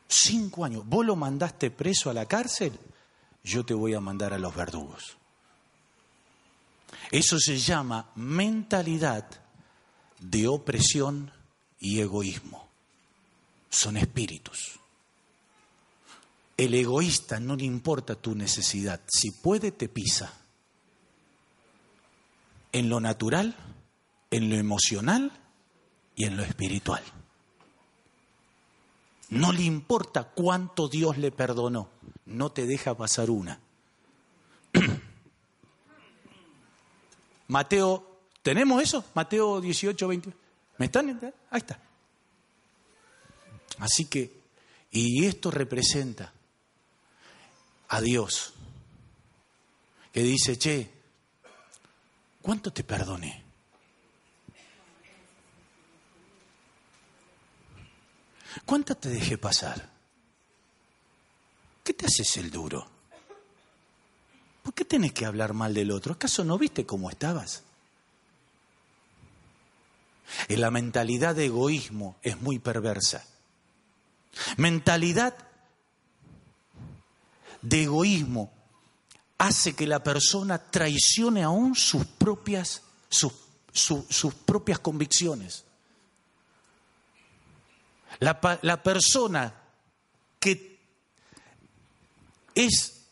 [0.08, 0.86] Cinco años.
[0.86, 2.72] Vos lo mandaste preso a la cárcel,
[3.42, 5.16] yo te voy a mandar a los verdugos.
[7.10, 9.28] Eso se llama mentalidad
[10.20, 11.30] de opresión
[11.78, 12.68] y egoísmo.
[13.70, 14.78] Son espíritus.
[16.56, 19.00] El egoísta no le importa tu necesidad.
[19.06, 20.32] Si puede, te pisa.
[22.72, 23.54] En lo natural,
[24.30, 25.32] en lo emocional
[26.14, 27.02] y en lo espiritual.
[29.30, 31.88] No le importa cuánto Dios le perdonó.
[32.26, 33.58] No te deja pasar una.
[37.48, 39.04] Mateo, ¿tenemos eso?
[39.14, 40.32] Mateo 18, 20.
[40.78, 41.08] ¿Me están?
[41.50, 41.80] Ahí está.
[43.78, 44.40] Así que,
[44.90, 46.32] y esto representa
[47.88, 48.52] a Dios,
[50.12, 50.90] que dice, che,
[52.40, 53.45] ¿cuánto te perdoné?
[58.64, 59.90] ¿Cuánto te dejé pasar?
[61.84, 62.88] ¿Qué te haces el duro?
[64.62, 66.14] ¿Por qué tenés que hablar mal del otro?
[66.14, 67.62] ¿Acaso no viste cómo estabas?
[70.48, 73.24] En la mentalidad de egoísmo es muy perversa.
[74.56, 75.36] Mentalidad
[77.62, 78.52] de egoísmo
[79.38, 83.32] hace que la persona traicione aún sus propias, sus,
[83.72, 85.64] sus propias convicciones.
[88.18, 89.54] La, la persona
[90.40, 90.78] que
[92.54, 93.06] es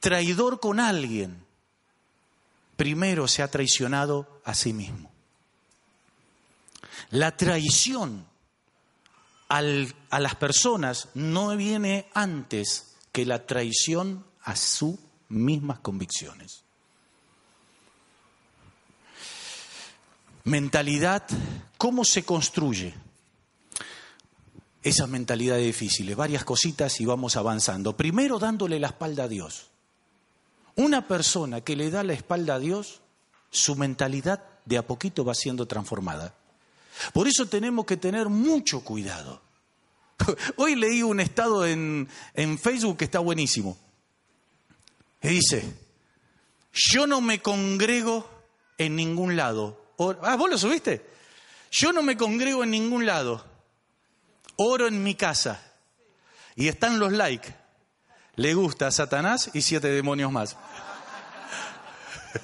[0.00, 1.44] traidor con alguien,
[2.76, 5.10] primero se ha traicionado a sí mismo.
[7.10, 8.26] La traición
[9.48, 9.62] a
[10.20, 16.64] las personas no viene antes que la traición a sus mismas convicciones.
[20.44, 21.26] Mentalidad,
[21.76, 22.94] ¿cómo se construye?
[24.82, 27.96] Esas mentalidades difíciles, varias cositas y vamos avanzando.
[27.96, 29.66] Primero dándole la espalda a Dios.
[30.76, 33.00] Una persona que le da la espalda a Dios,
[33.50, 36.34] su mentalidad de a poquito va siendo transformada.
[37.12, 39.42] Por eso tenemos que tener mucho cuidado.
[40.56, 42.08] Hoy leí un estado en,
[42.60, 43.76] Facebook que está buenísimo.
[45.22, 45.64] Y dice,
[46.72, 48.28] yo no me congrego
[48.76, 49.94] en ningún lado.
[50.22, 51.04] ah, vos lo subiste.
[51.70, 53.44] Yo no me congrego en ningún lado.
[54.58, 55.60] Oro en mi casa.
[56.54, 57.54] Y están los likes
[58.38, 60.56] le gusta a Satanás y siete demonios más.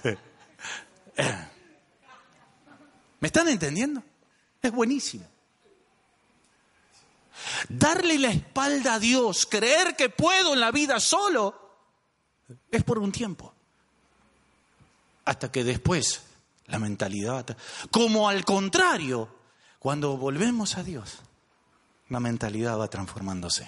[3.21, 4.03] ¿Me están entendiendo?
[4.61, 5.25] Es buenísimo.
[7.69, 11.77] Darle la espalda a Dios, creer que puedo en la vida solo,
[12.73, 13.55] es por un tiempo.
[15.27, 16.23] Hasta que después
[16.67, 17.57] la mentalidad,
[17.93, 19.29] como al contrario,
[19.79, 21.21] cuando volvemos a Dios,
[22.15, 23.67] la mentalidad va transformándose.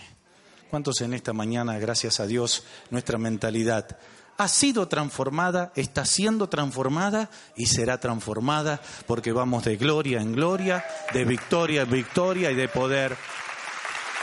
[0.70, 3.98] ¿Cuántos en esta mañana, gracias a Dios, nuestra mentalidad
[4.38, 10.85] ha sido transformada, está siendo transformada y será transformada porque vamos de gloria en gloria,
[11.12, 13.16] de victoria en victoria y de poder.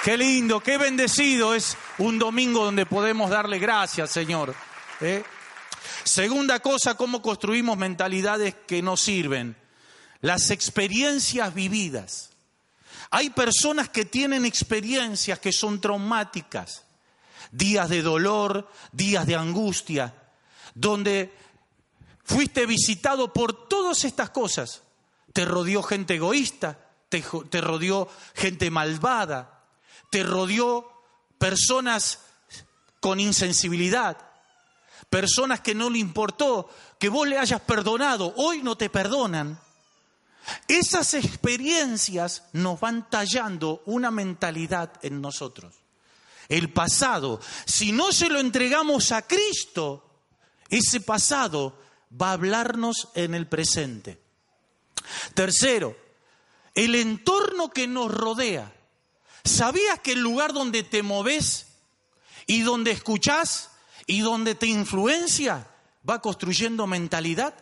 [0.05, 4.55] Qué lindo, qué bendecido es un domingo donde podemos darle gracias, Señor.
[5.01, 5.21] ¿eh?
[6.05, 9.57] Segunda cosa, cómo construimos mentalidades que nos sirven.
[10.21, 12.32] Las experiencias vividas.
[13.15, 16.83] Hay personas que tienen experiencias que son traumáticas,
[17.51, 20.15] días de dolor, días de angustia,
[20.73, 21.31] donde
[22.23, 24.81] fuiste visitado por todas estas cosas.
[25.31, 27.21] Te rodeó gente egoísta, te,
[27.61, 29.61] rodeó gente malvada,
[30.09, 30.91] te rodeó
[31.37, 32.17] personas
[32.99, 34.17] con insensibilidad,
[35.11, 39.59] personas que no le importó que vos le hayas perdonado, hoy no te perdonan
[40.67, 45.75] esas experiencias nos van tallando una mentalidad en nosotros.
[46.49, 50.09] El pasado, si no se lo entregamos a Cristo,
[50.69, 51.79] ese pasado
[52.21, 54.21] va a hablarnos en el presente.
[55.33, 55.97] Tercero,
[56.75, 58.73] el entorno que nos rodea.
[59.43, 61.67] ¿Sabías que el lugar donde te moves
[62.45, 63.71] y donde escuchás
[64.05, 65.67] y donde te influencia
[66.07, 67.53] va construyendo mentalidad?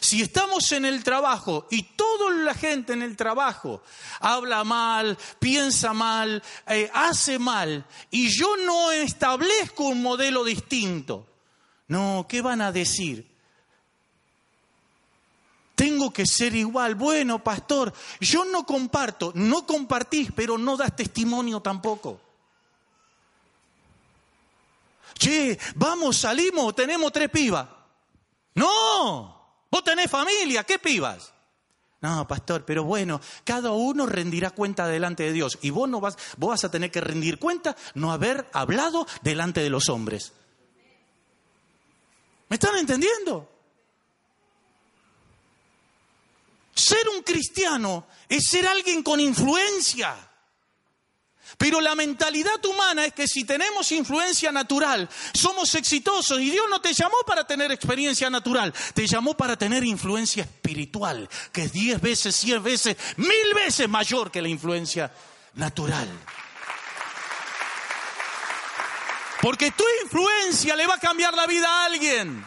[0.00, 3.82] Si estamos en el trabajo y toda la gente en el trabajo
[4.20, 11.26] habla mal, piensa mal, eh, hace mal, y yo no establezco un modelo distinto,
[11.88, 13.34] no, ¿qué van a decir?
[15.74, 16.94] tengo que ser igual.
[16.94, 22.20] Bueno, pastor, yo no comparto, no compartís, pero no das testimonio tampoco.
[25.18, 27.68] Che, vamos, salimos, tenemos tres pibas.
[28.54, 29.43] No,
[29.74, 31.32] vos tenés familia, ¿qué pibas?
[32.00, 36.16] No, pastor, pero bueno, cada uno rendirá cuenta delante de Dios y vos no vas,
[36.36, 40.32] vos vas a tener que rendir cuenta no haber hablado delante de los hombres.
[42.48, 43.50] ¿Me están entendiendo?
[46.72, 50.14] Ser un cristiano es ser alguien con influencia.
[51.58, 56.40] Pero la mentalidad humana es que si tenemos influencia natural, somos exitosos.
[56.40, 61.28] Y Dios no te llamó para tener experiencia natural, te llamó para tener influencia espiritual,
[61.52, 65.12] que es diez veces, cien veces, mil veces mayor que la influencia
[65.54, 66.08] natural.
[69.40, 72.46] Porque tu influencia le va a cambiar la vida a alguien.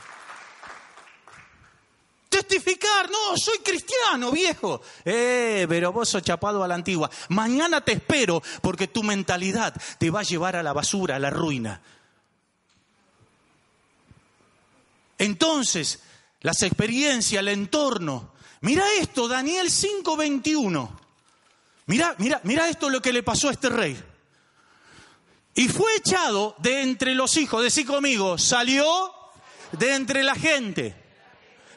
[2.29, 4.81] Testificar, no, soy cristiano, viejo.
[5.05, 7.09] Eh, pero vos sos chapado a la antigua.
[7.29, 11.29] Mañana te espero porque tu mentalidad te va a llevar a la basura, a la
[11.29, 11.81] ruina.
[15.17, 15.99] Entonces,
[16.41, 18.33] las experiencias, el entorno.
[18.61, 20.99] Mira esto, Daniel 5:21.
[21.85, 23.97] Mira, mira, mira esto lo que le pasó a este rey.
[25.55, 29.11] Y fue echado de entre los hijos, decí conmigo, salió
[29.71, 31.06] de entre la gente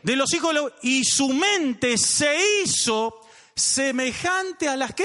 [0.02, 3.20] de los hijos de y su mente se hizo
[3.54, 5.04] semejante a las qué?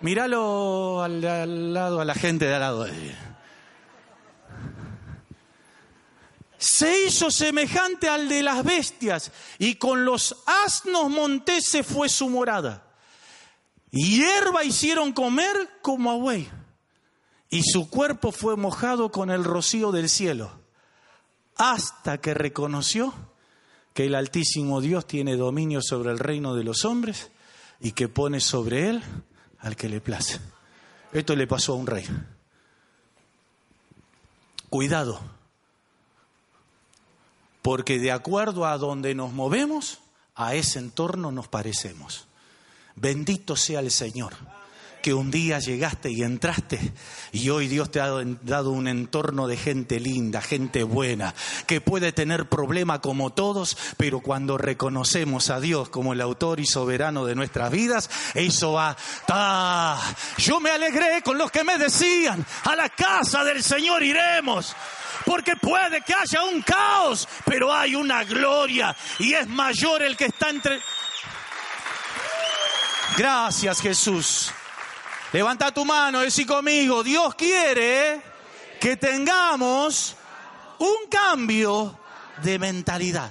[0.00, 2.86] Míralo al, lado, a la gente de al lado.
[6.58, 12.84] Se hizo semejante al de las bestias y con los asnos monteses fue su morada.
[13.90, 16.48] Hierba hicieron comer como a buey
[17.48, 20.60] y su cuerpo fue mojado con el rocío del cielo
[21.56, 23.14] hasta que reconoció
[23.98, 27.32] que el Altísimo Dios tiene dominio sobre el reino de los hombres
[27.80, 29.02] y que pone sobre él
[29.58, 30.38] al que le place.
[31.12, 32.06] Esto le pasó a un rey.
[34.70, 35.18] Cuidado,
[37.60, 39.98] porque de acuerdo a donde nos movemos,
[40.36, 42.28] a ese entorno nos parecemos.
[42.94, 44.32] Bendito sea el Señor
[45.02, 46.92] que un día llegaste y entraste
[47.32, 48.08] y hoy Dios te ha
[48.42, 51.34] dado un entorno de gente linda, gente buena,
[51.66, 56.66] que puede tener problemas como todos, pero cuando reconocemos a Dios como el autor y
[56.66, 58.96] soberano de nuestras vidas, eso va.
[60.38, 64.74] Yo me alegré con los que me decían, a la casa del Señor iremos
[65.24, 70.26] porque puede que haya un caos, pero hay una gloria y es mayor el que
[70.26, 70.80] está entre...
[73.16, 74.52] Gracias Jesús.
[75.32, 78.22] Levanta tu mano, decí conmigo, Dios quiere
[78.80, 80.16] que tengamos
[80.78, 81.98] un cambio
[82.42, 83.30] de mentalidad.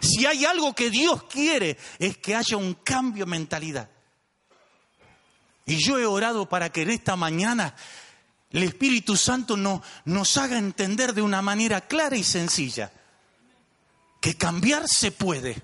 [0.00, 3.88] Si hay algo que Dios quiere es que haya un cambio de mentalidad.
[5.66, 7.74] Y yo he orado para que en esta mañana
[8.50, 12.90] el Espíritu Santo no, nos haga entender de una manera clara y sencilla
[14.20, 15.62] que cambiar se puede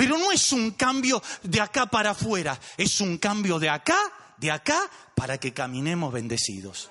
[0.00, 3.98] pero no es un cambio de acá para afuera, es un cambio de acá,
[4.38, 4.80] de acá,
[5.14, 6.90] para que caminemos bendecidos.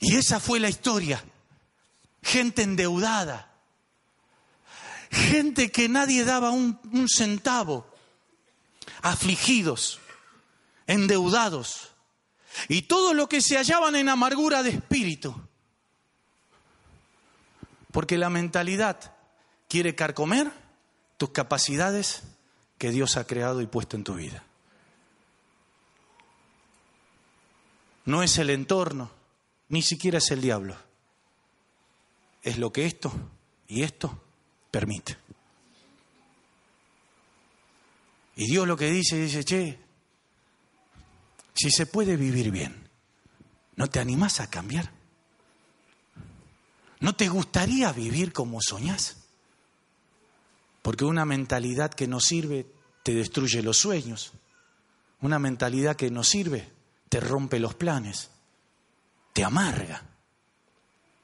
[0.00, 1.22] Y esa fue la historia.
[2.22, 3.52] Gente endeudada.
[5.10, 7.86] Gente que nadie daba un, centavo.
[9.02, 10.00] Afligidos.
[10.86, 11.90] Endeudados.
[12.68, 15.38] Y todos los que se hallaban en amargura de espíritu.
[17.92, 19.13] Porque la mentalidad
[19.74, 20.52] quiere carcomer
[21.16, 22.22] tus capacidades
[22.78, 24.44] que Dios ha creado y puesto en tu vida.
[28.04, 29.10] No es el entorno,
[29.70, 30.76] ni siquiera es el diablo.
[32.44, 33.12] Es lo que esto
[33.66, 34.16] y esto
[34.70, 35.16] permite.
[38.36, 39.80] Y Dios lo que dice, dice, che,
[41.52, 42.88] si se puede vivir bien,
[43.74, 44.92] ¿no te animás a cambiar?
[47.00, 49.23] ¿No te gustaría vivir como soñás?
[50.84, 52.66] Porque una mentalidad que no sirve
[53.02, 54.32] te destruye los sueños.
[55.22, 56.70] Una mentalidad que no sirve
[57.08, 58.28] te rompe los planes,
[59.32, 60.02] te amarga.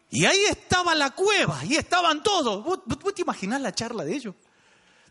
[0.08, 2.64] Y ahí estaba la cueva, ahí estaban todos.
[2.64, 2.80] ¿Vos,
[3.14, 4.34] te imaginás la charla de ellos?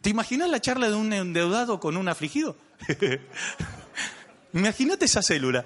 [0.01, 2.55] ¿Te imaginas la charla de un endeudado con un afligido?
[4.53, 5.63] Imagínate esa célula.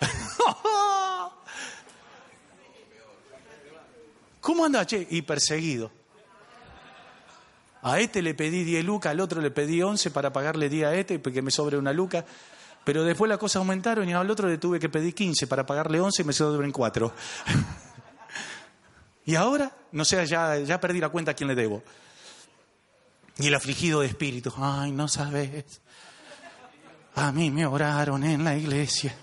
[4.40, 5.06] ¿Cómo anda, che?
[5.08, 5.92] Y perseguido.
[7.82, 10.94] A este le pedí 10 lucas, al otro le pedí 11 para pagarle 10 a
[10.94, 12.24] este, porque me sobre una luca.
[12.84, 16.00] Pero después las cosas aumentaron y al otro le tuve que pedir 15 para pagarle
[16.00, 17.12] 11 y me sobren 4.
[19.26, 21.82] Y ahora, no sé, ya, ya perdí la cuenta a quién le debo.
[23.38, 25.80] Y el afligido de espíritu, ay, no sabes.
[27.16, 29.14] A mí me oraron en la iglesia.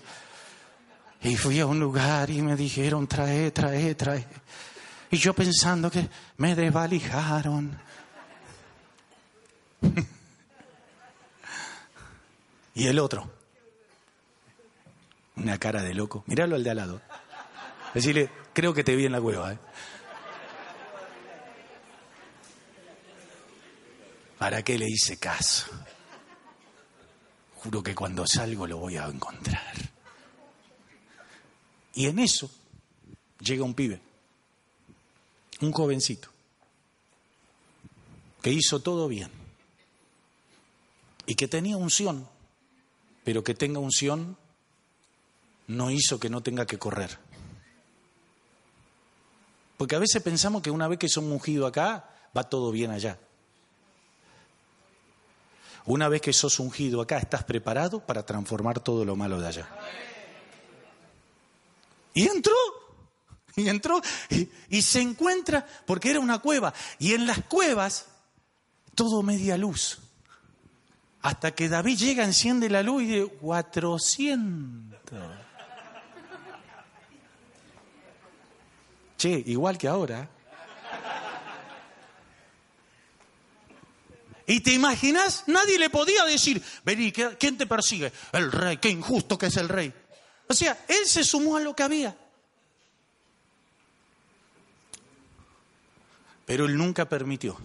[1.22, 4.26] Y fui a un lugar y me dijeron, trae, trae, trae.
[5.10, 7.74] Y yo pensando que me desvalijaron.
[12.74, 13.30] y el otro,
[15.36, 17.00] una cara de loco, míralo al de al lado.
[17.92, 19.52] Decirle, creo que te vi en la cueva.
[19.52, 19.58] ¿eh?
[24.38, 25.66] ¿Para qué le hice caso?
[27.56, 29.74] Juro que cuando salgo lo voy a encontrar.
[31.94, 32.50] Y en eso
[33.38, 34.00] llega un pibe,
[35.60, 36.28] un jovencito,
[38.42, 39.43] que hizo todo bien
[41.26, 42.28] y que tenía unción,
[43.24, 44.36] pero que tenga unción
[45.66, 47.18] no hizo que no tenga que correr.
[49.76, 53.18] Porque a veces pensamos que una vez que son ungido acá, va todo bien allá.
[55.86, 59.68] Una vez que sos ungido acá, estás preparado para transformar todo lo malo de allá.
[62.14, 62.54] Y entró,
[63.56, 64.00] y entró,
[64.70, 68.06] y, se encuentra, porque era una cueva, y en las cuevas
[68.94, 69.98] todo media luz.
[71.24, 75.18] Hasta que David llega, enciende la luz y dice, 400.
[79.16, 80.28] Che, igual que ahora.
[84.46, 85.44] ¿Y te imaginas?
[85.46, 88.12] Nadie le podía decir, vení, ¿quién te persigue?
[88.32, 89.94] El rey, qué injusto que es el rey.
[90.46, 92.14] O sea, él se sumó a lo que había.
[96.44, 97.56] Pero él nunca permitió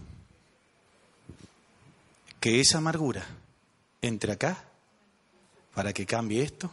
[2.40, 3.28] que esa amargura
[4.02, 4.66] entre acá
[5.74, 6.72] para que cambie esto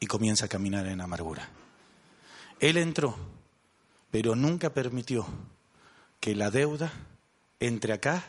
[0.00, 1.48] y comience a caminar en amargura.
[2.60, 3.16] Él entró,
[4.10, 5.26] pero nunca permitió
[6.20, 6.92] que la deuda
[7.60, 8.24] entre acá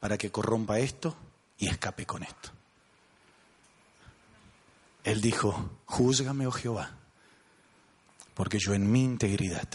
[0.00, 1.16] para que corrompa esto
[1.58, 2.50] y escape con esto.
[5.04, 6.90] Él dijo, júzgame, oh Jehová,
[8.34, 9.68] porque yo en mi integridad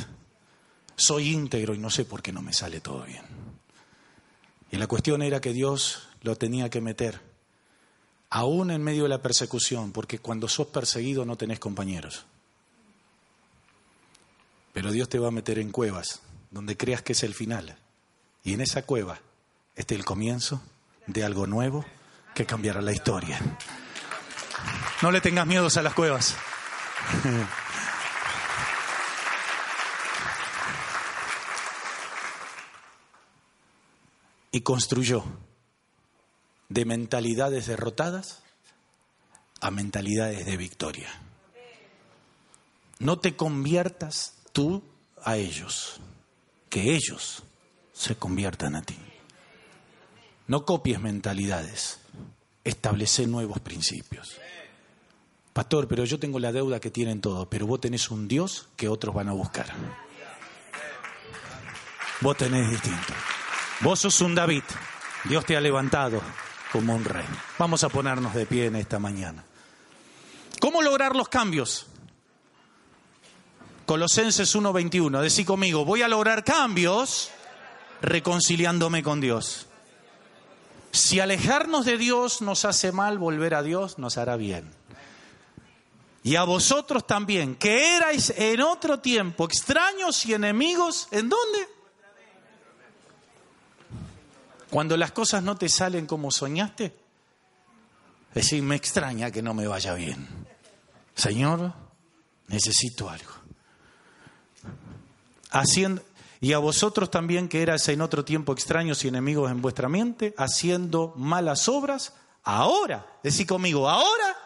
[0.95, 3.23] soy íntegro y no sé por qué no me sale todo bien.
[4.71, 7.30] Y la cuestión era que Dios lo tenía que meter,
[8.31, 12.25] aún en medio de la persecución, porque cuando sos perseguido no tenés compañeros.
[14.73, 17.77] Pero Dios te va a meter en cuevas, donde creas que es el final.
[18.43, 19.19] Y en esa cueva
[19.75, 20.61] este es el comienzo
[21.07, 21.85] de algo nuevo
[22.33, 23.39] que cambiará la historia.
[25.01, 26.35] No le tengas miedos a las cuevas.
[34.53, 35.25] y construyó
[36.71, 38.39] de mentalidades derrotadas
[39.59, 41.09] a mentalidades de victoria.
[42.99, 44.81] No te conviertas tú
[45.21, 45.99] a ellos,
[46.69, 47.43] que ellos
[47.91, 48.95] se conviertan a ti.
[50.47, 51.99] No copies mentalidades,
[52.63, 54.39] establece nuevos principios.
[55.51, 58.87] Pastor, pero yo tengo la deuda que tienen todos, pero vos tenés un Dios que
[58.87, 59.67] otros van a buscar.
[62.21, 63.13] Vos tenés distinto.
[63.81, 64.63] Vos sos un David.
[65.25, 66.21] Dios te ha levantado
[66.71, 67.25] como un rey.
[67.57, 69.43] Vamos a ponernos de pie en esta mañana.
[70.59, 71.87] ¿Cómo lograr los cambios?
[73.85, 75.21] Colosenses 1:21.
[75.21, 77.31] Decí conmigo, voy a lograr cambios
[78.01, 79.67] reconciliándome con Dios.
[80.91, 84.81] Si alejarnos de Dios nos hace mal, volver a Dios nos hará bien
[86.23, 91.67] y a vosotros también, que erais en otro tiempo extraños y enemigos, ¿en dónde?
[94.71, 96.95] Cuando las cosas no te salen como soñaste,
[98.33, 100.25] decir, me extraña que no me vaya bien.
[101.13, 101.73] Señor,
[102.47, 103.33] necesito algo.
[105.51, 106.01] Haciendo,
[106.39, 110.33] y a vosotros también que erais en otro tiempo extraños y enemigos en vuestra mente,
[110.37, 112.13] haciendo malas obras,
[112.45, 114.37] ahora, decir conmigo, ahora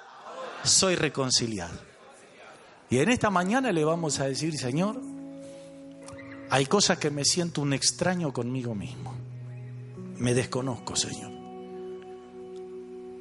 [0.64, 1.80] soy reconciliado.
[2.90, 5.00] Y en esta mañana le vamos a decir, Señor,
[6.50, 9.25] hay cosas que me siento un extraño conmigo mismo.
[10.18, 11.32] Me desconozco, Señor.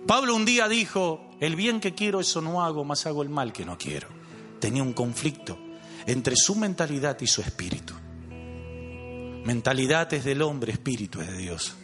[0.06, 3.52] Pablo un día dijo, el bien que quiero eso no hago, más hago el mal
[3.52, 4.08] que no quiero.
[4.60, 5.58] Tenía un conflicto
[6.06, 7.94] entre su mentalidad y su espíritu.
[9.44, 11.74] Mentalidad es del hombre, espíritu es de Dios.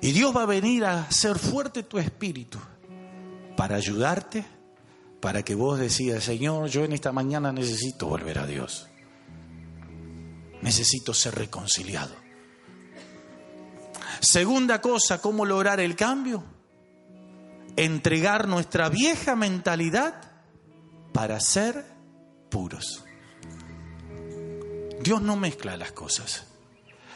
[0.00, 2.58] Y Dios va a venir a hacer fuerte tu espíritu
[3.56, 4.44] para ayudarte
[5.20, 8.86] para que vos decías, Señor, yo en esta mañana necesito volver a Dios.
[10.62, 12.14] Necesito ser reconciliado.
[14.20, 16.44] Segunda cosa, ¿cómo lograr el cambio?
[17.76, 20.30] Entregar nuestra vieja mentalidad
[21.12, 21.86] para ser
[22.50, 23.04] puros.
[25.02, 26.46] Dios no mezcla las cosas.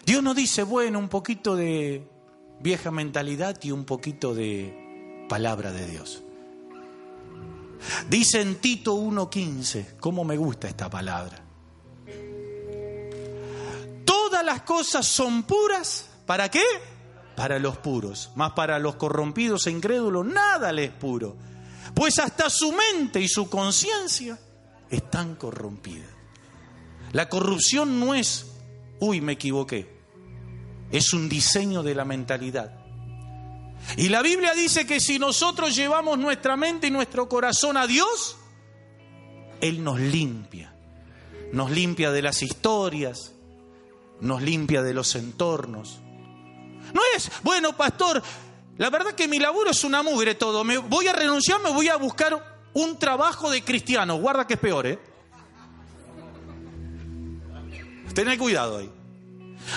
[0.07, 2.09] Dios no dice, bueno, un poquito de
[2.61, 6.23] vieja mentalidad y un poquito de palabra de Dios.
[8.09, 11.43] Dice en Tito 1.15, cómo me gusta esta palabra.
[14.07, 16.63] Todas las cosas son puras, ¿para qué?
[17.37, 21.37] Para los puros, más para los corrompidos e incrédulos nada les es puro,
[21.95, 24.39] pues hasta su mente y su conciencia
[24.89, 26.11] están corrompidas.
[27.13, 28.47] La corrupción no es,
[29.01, 29.95] uy, me equivoqué,
[30.91, 32.85] es un diseño de la mentalidad.
[33.97, 38.37] Y la Biblia dice que si nosotros llevamos nuestra mente y nuestro corazón a Dios,
[39.61, 40.75] Él nos limpia.
[41.53, 43.33] Nos limpia de las historias,
[44.21, 46.01] nos limpia de los entornos.
[46.95, 48.23] No es, bueno, pastor,
[48.79, 50.65] la verdad que mi laburo es una mugre todo.
[50.65, 54.17] Me voy a renunciar, me voy a buscar un trabajo de cristiano.
[54.17, 54.99] Guarda que es peor, ¿eh?
[58.15, 58.91] Tened cuidado ahí.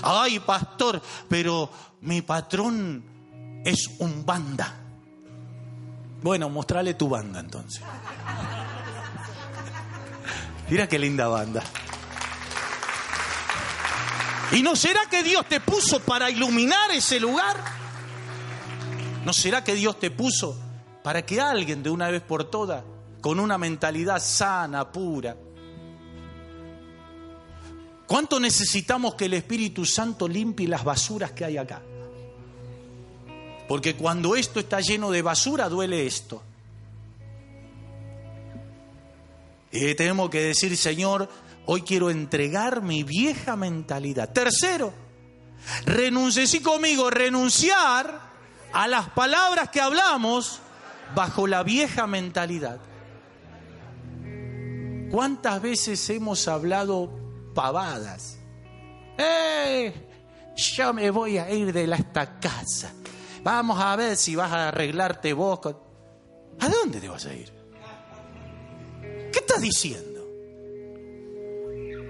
[0.04, 3.04] Ay, pastor, pero mi patrón
[3.66, 4.76] es un banda.
[6.22, 7.82] Bueno, mostrale tu banda entonces.
[10.70, 11.64] Mira qué linda banda.
[14.52, 17.58] ¿Y no será que Dios te puso para iluminar ese lugar?
[19.26, 20.58] ¿No será que Dios te puso
[21.04, 22.84] para que alguien de una vez por todas,
[23.22, 25.36] con una mentalidad sana, pura,
[28.06, 31.82] ¿cuánto necesitamos que el Espíritu Santo limpie las basuras que hay acá?
[33.68, 36.42] Porque cuando esto está lleno de basura, duele esto.
[39.72, 41.30] Y tenemos que decir, Señor,
[41.68, 44.32] hoy quiero entregar mi vieja mentalidad.
[44.32, 44.94] Tercero,
[45.86, 48.22] renuncie, sí conmigo, renunciar
[48.74, 50.60] a las palabras que hablamos
[51.14, 52.80] bajo la vieja mentalidad.
[55.12, 57.10] ¿Cuántas veces hemos hablado
[57.54, 58.38] pavadas?
[59.18, 59.94] ¡Eh!
[60.56, 62.92] Yo me voy a ir de esta casa.
[63.44, 65.60] Vamos a ver si vas a arreglarte vos.
[66.60, 67.54] ¿A dónde te vas a ir?
[69.32, 70.07] ¿Qué estás diciendo?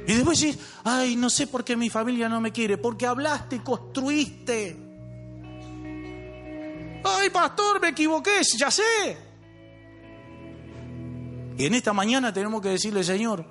[0.07, 3.57] Y después dices, ay, no sé por qué mi familia no me quiere, porque hablaste
[3.57, 4.77] y construiste.
[7.03, 9.17] Ay, pastor, me equivoqué, ya sé.
[11.57, 13.45] Y en esta mañana tenemos que decirle, Señor,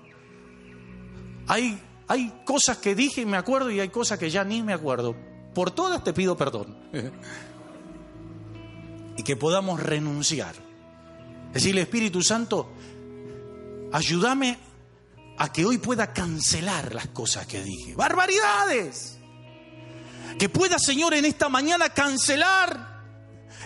[1.47, 1.79] hay,
[2.09, 5.15] hay cosas que dije y me acuerdo y hay cosas que ya ni me acuerdo.
[5.55, 6.75] Por todas te pido perdón.
[9.19, 10.55] y que podamos renunciar.
[11.53, 12.71] Decirle, Espíritu Santo,
[13.93, 14.66] ayúdame
[15.39, 17.95] a que hoy pueda cancelar las cosas que dije.
[17.95, 19.19] Barbaridades.
[20.39, 22.97] Que pueda, Señor, en esta mañana cancelar.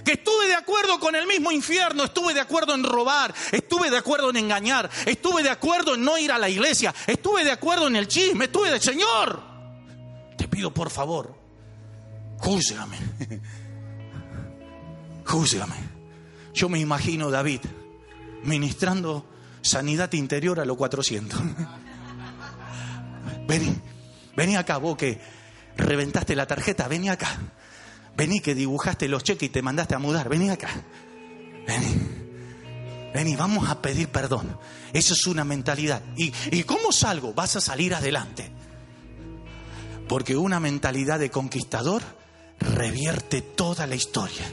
[0.04, 3.98] Que estuve de acuerdo con el mismo infierno, estuve de acuerdo en robar, estuve de
[3.98, 7.86] acuerdo en engañar, estuve de acuerdo en no ir a la iglesia, estuve de acuerdo
[7.86, 9.42] en el chisme, estuve de Señor.
[10.38, 11.36] Te pido por favor,
[12.38, 12.96] júzgame
[15.30, 15.76] júzgame.
[16.52, 17.60] Yo me imagino David
[18.42, 19.24] ministrando
[19.62, 21.40] sanidad interior a los 400.
[23.46, 23.76] Vení,
[24.36, 25.20] vení acá, vos que
[25.76, 27.28] reventaste la tarjeta, vení acá.
[28.16, 30.68] Vení que dibujaste los cheques y te mandaste a mudar, vení acá.
[31.66, 34.56] Vení, vení, vamos a pedir perdón.
[34.92, 36.02] Eso es una mentalidad.
[36.16, 37.34] ¿Y, ¿Y cómo salgo?
[37.34, 38.52] Vas a salir adelante.
[40.06, 42.02] Porque una mentalidad de conquistador
[42.60, 44.44] revierte toda la historia.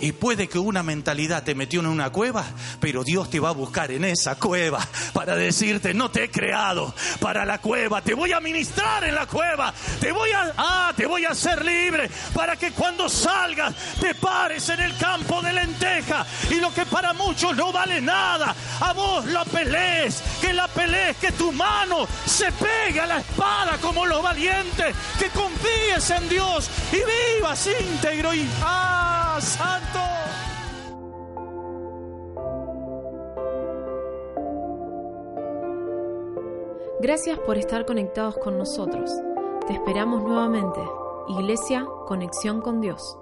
[0.00, 2.44] Y puede que una mentalidad te metió en una cueva,
[2.80, 6.94] pero Dios te va a buscar en esa cueva para decirte, no te he creado
[7.20, 11.06] para la cueva, te voy a ministrar en la cueva, te voy a, ah, te
[11.06, 16.26] voy a hacer libre para que cuando salgas te pares en el campo de lenteja
[16.50, 21.16] y lo que para muchos no vale nada, a vos la pelees, que la pelees,
[21.16, 26.68] que tu mano se pegue a la espada como los valientes, que confíes en Dios
[26.92, 30.00] y vivas íntegro y ¡ah, santo!
[37.00, 39.10] Gracias por estar conectados con nosotros.
[39.66, 40.80] Te esperamos nuevamente.
[41.28, 43.18] Iglesia, conexión con Dios.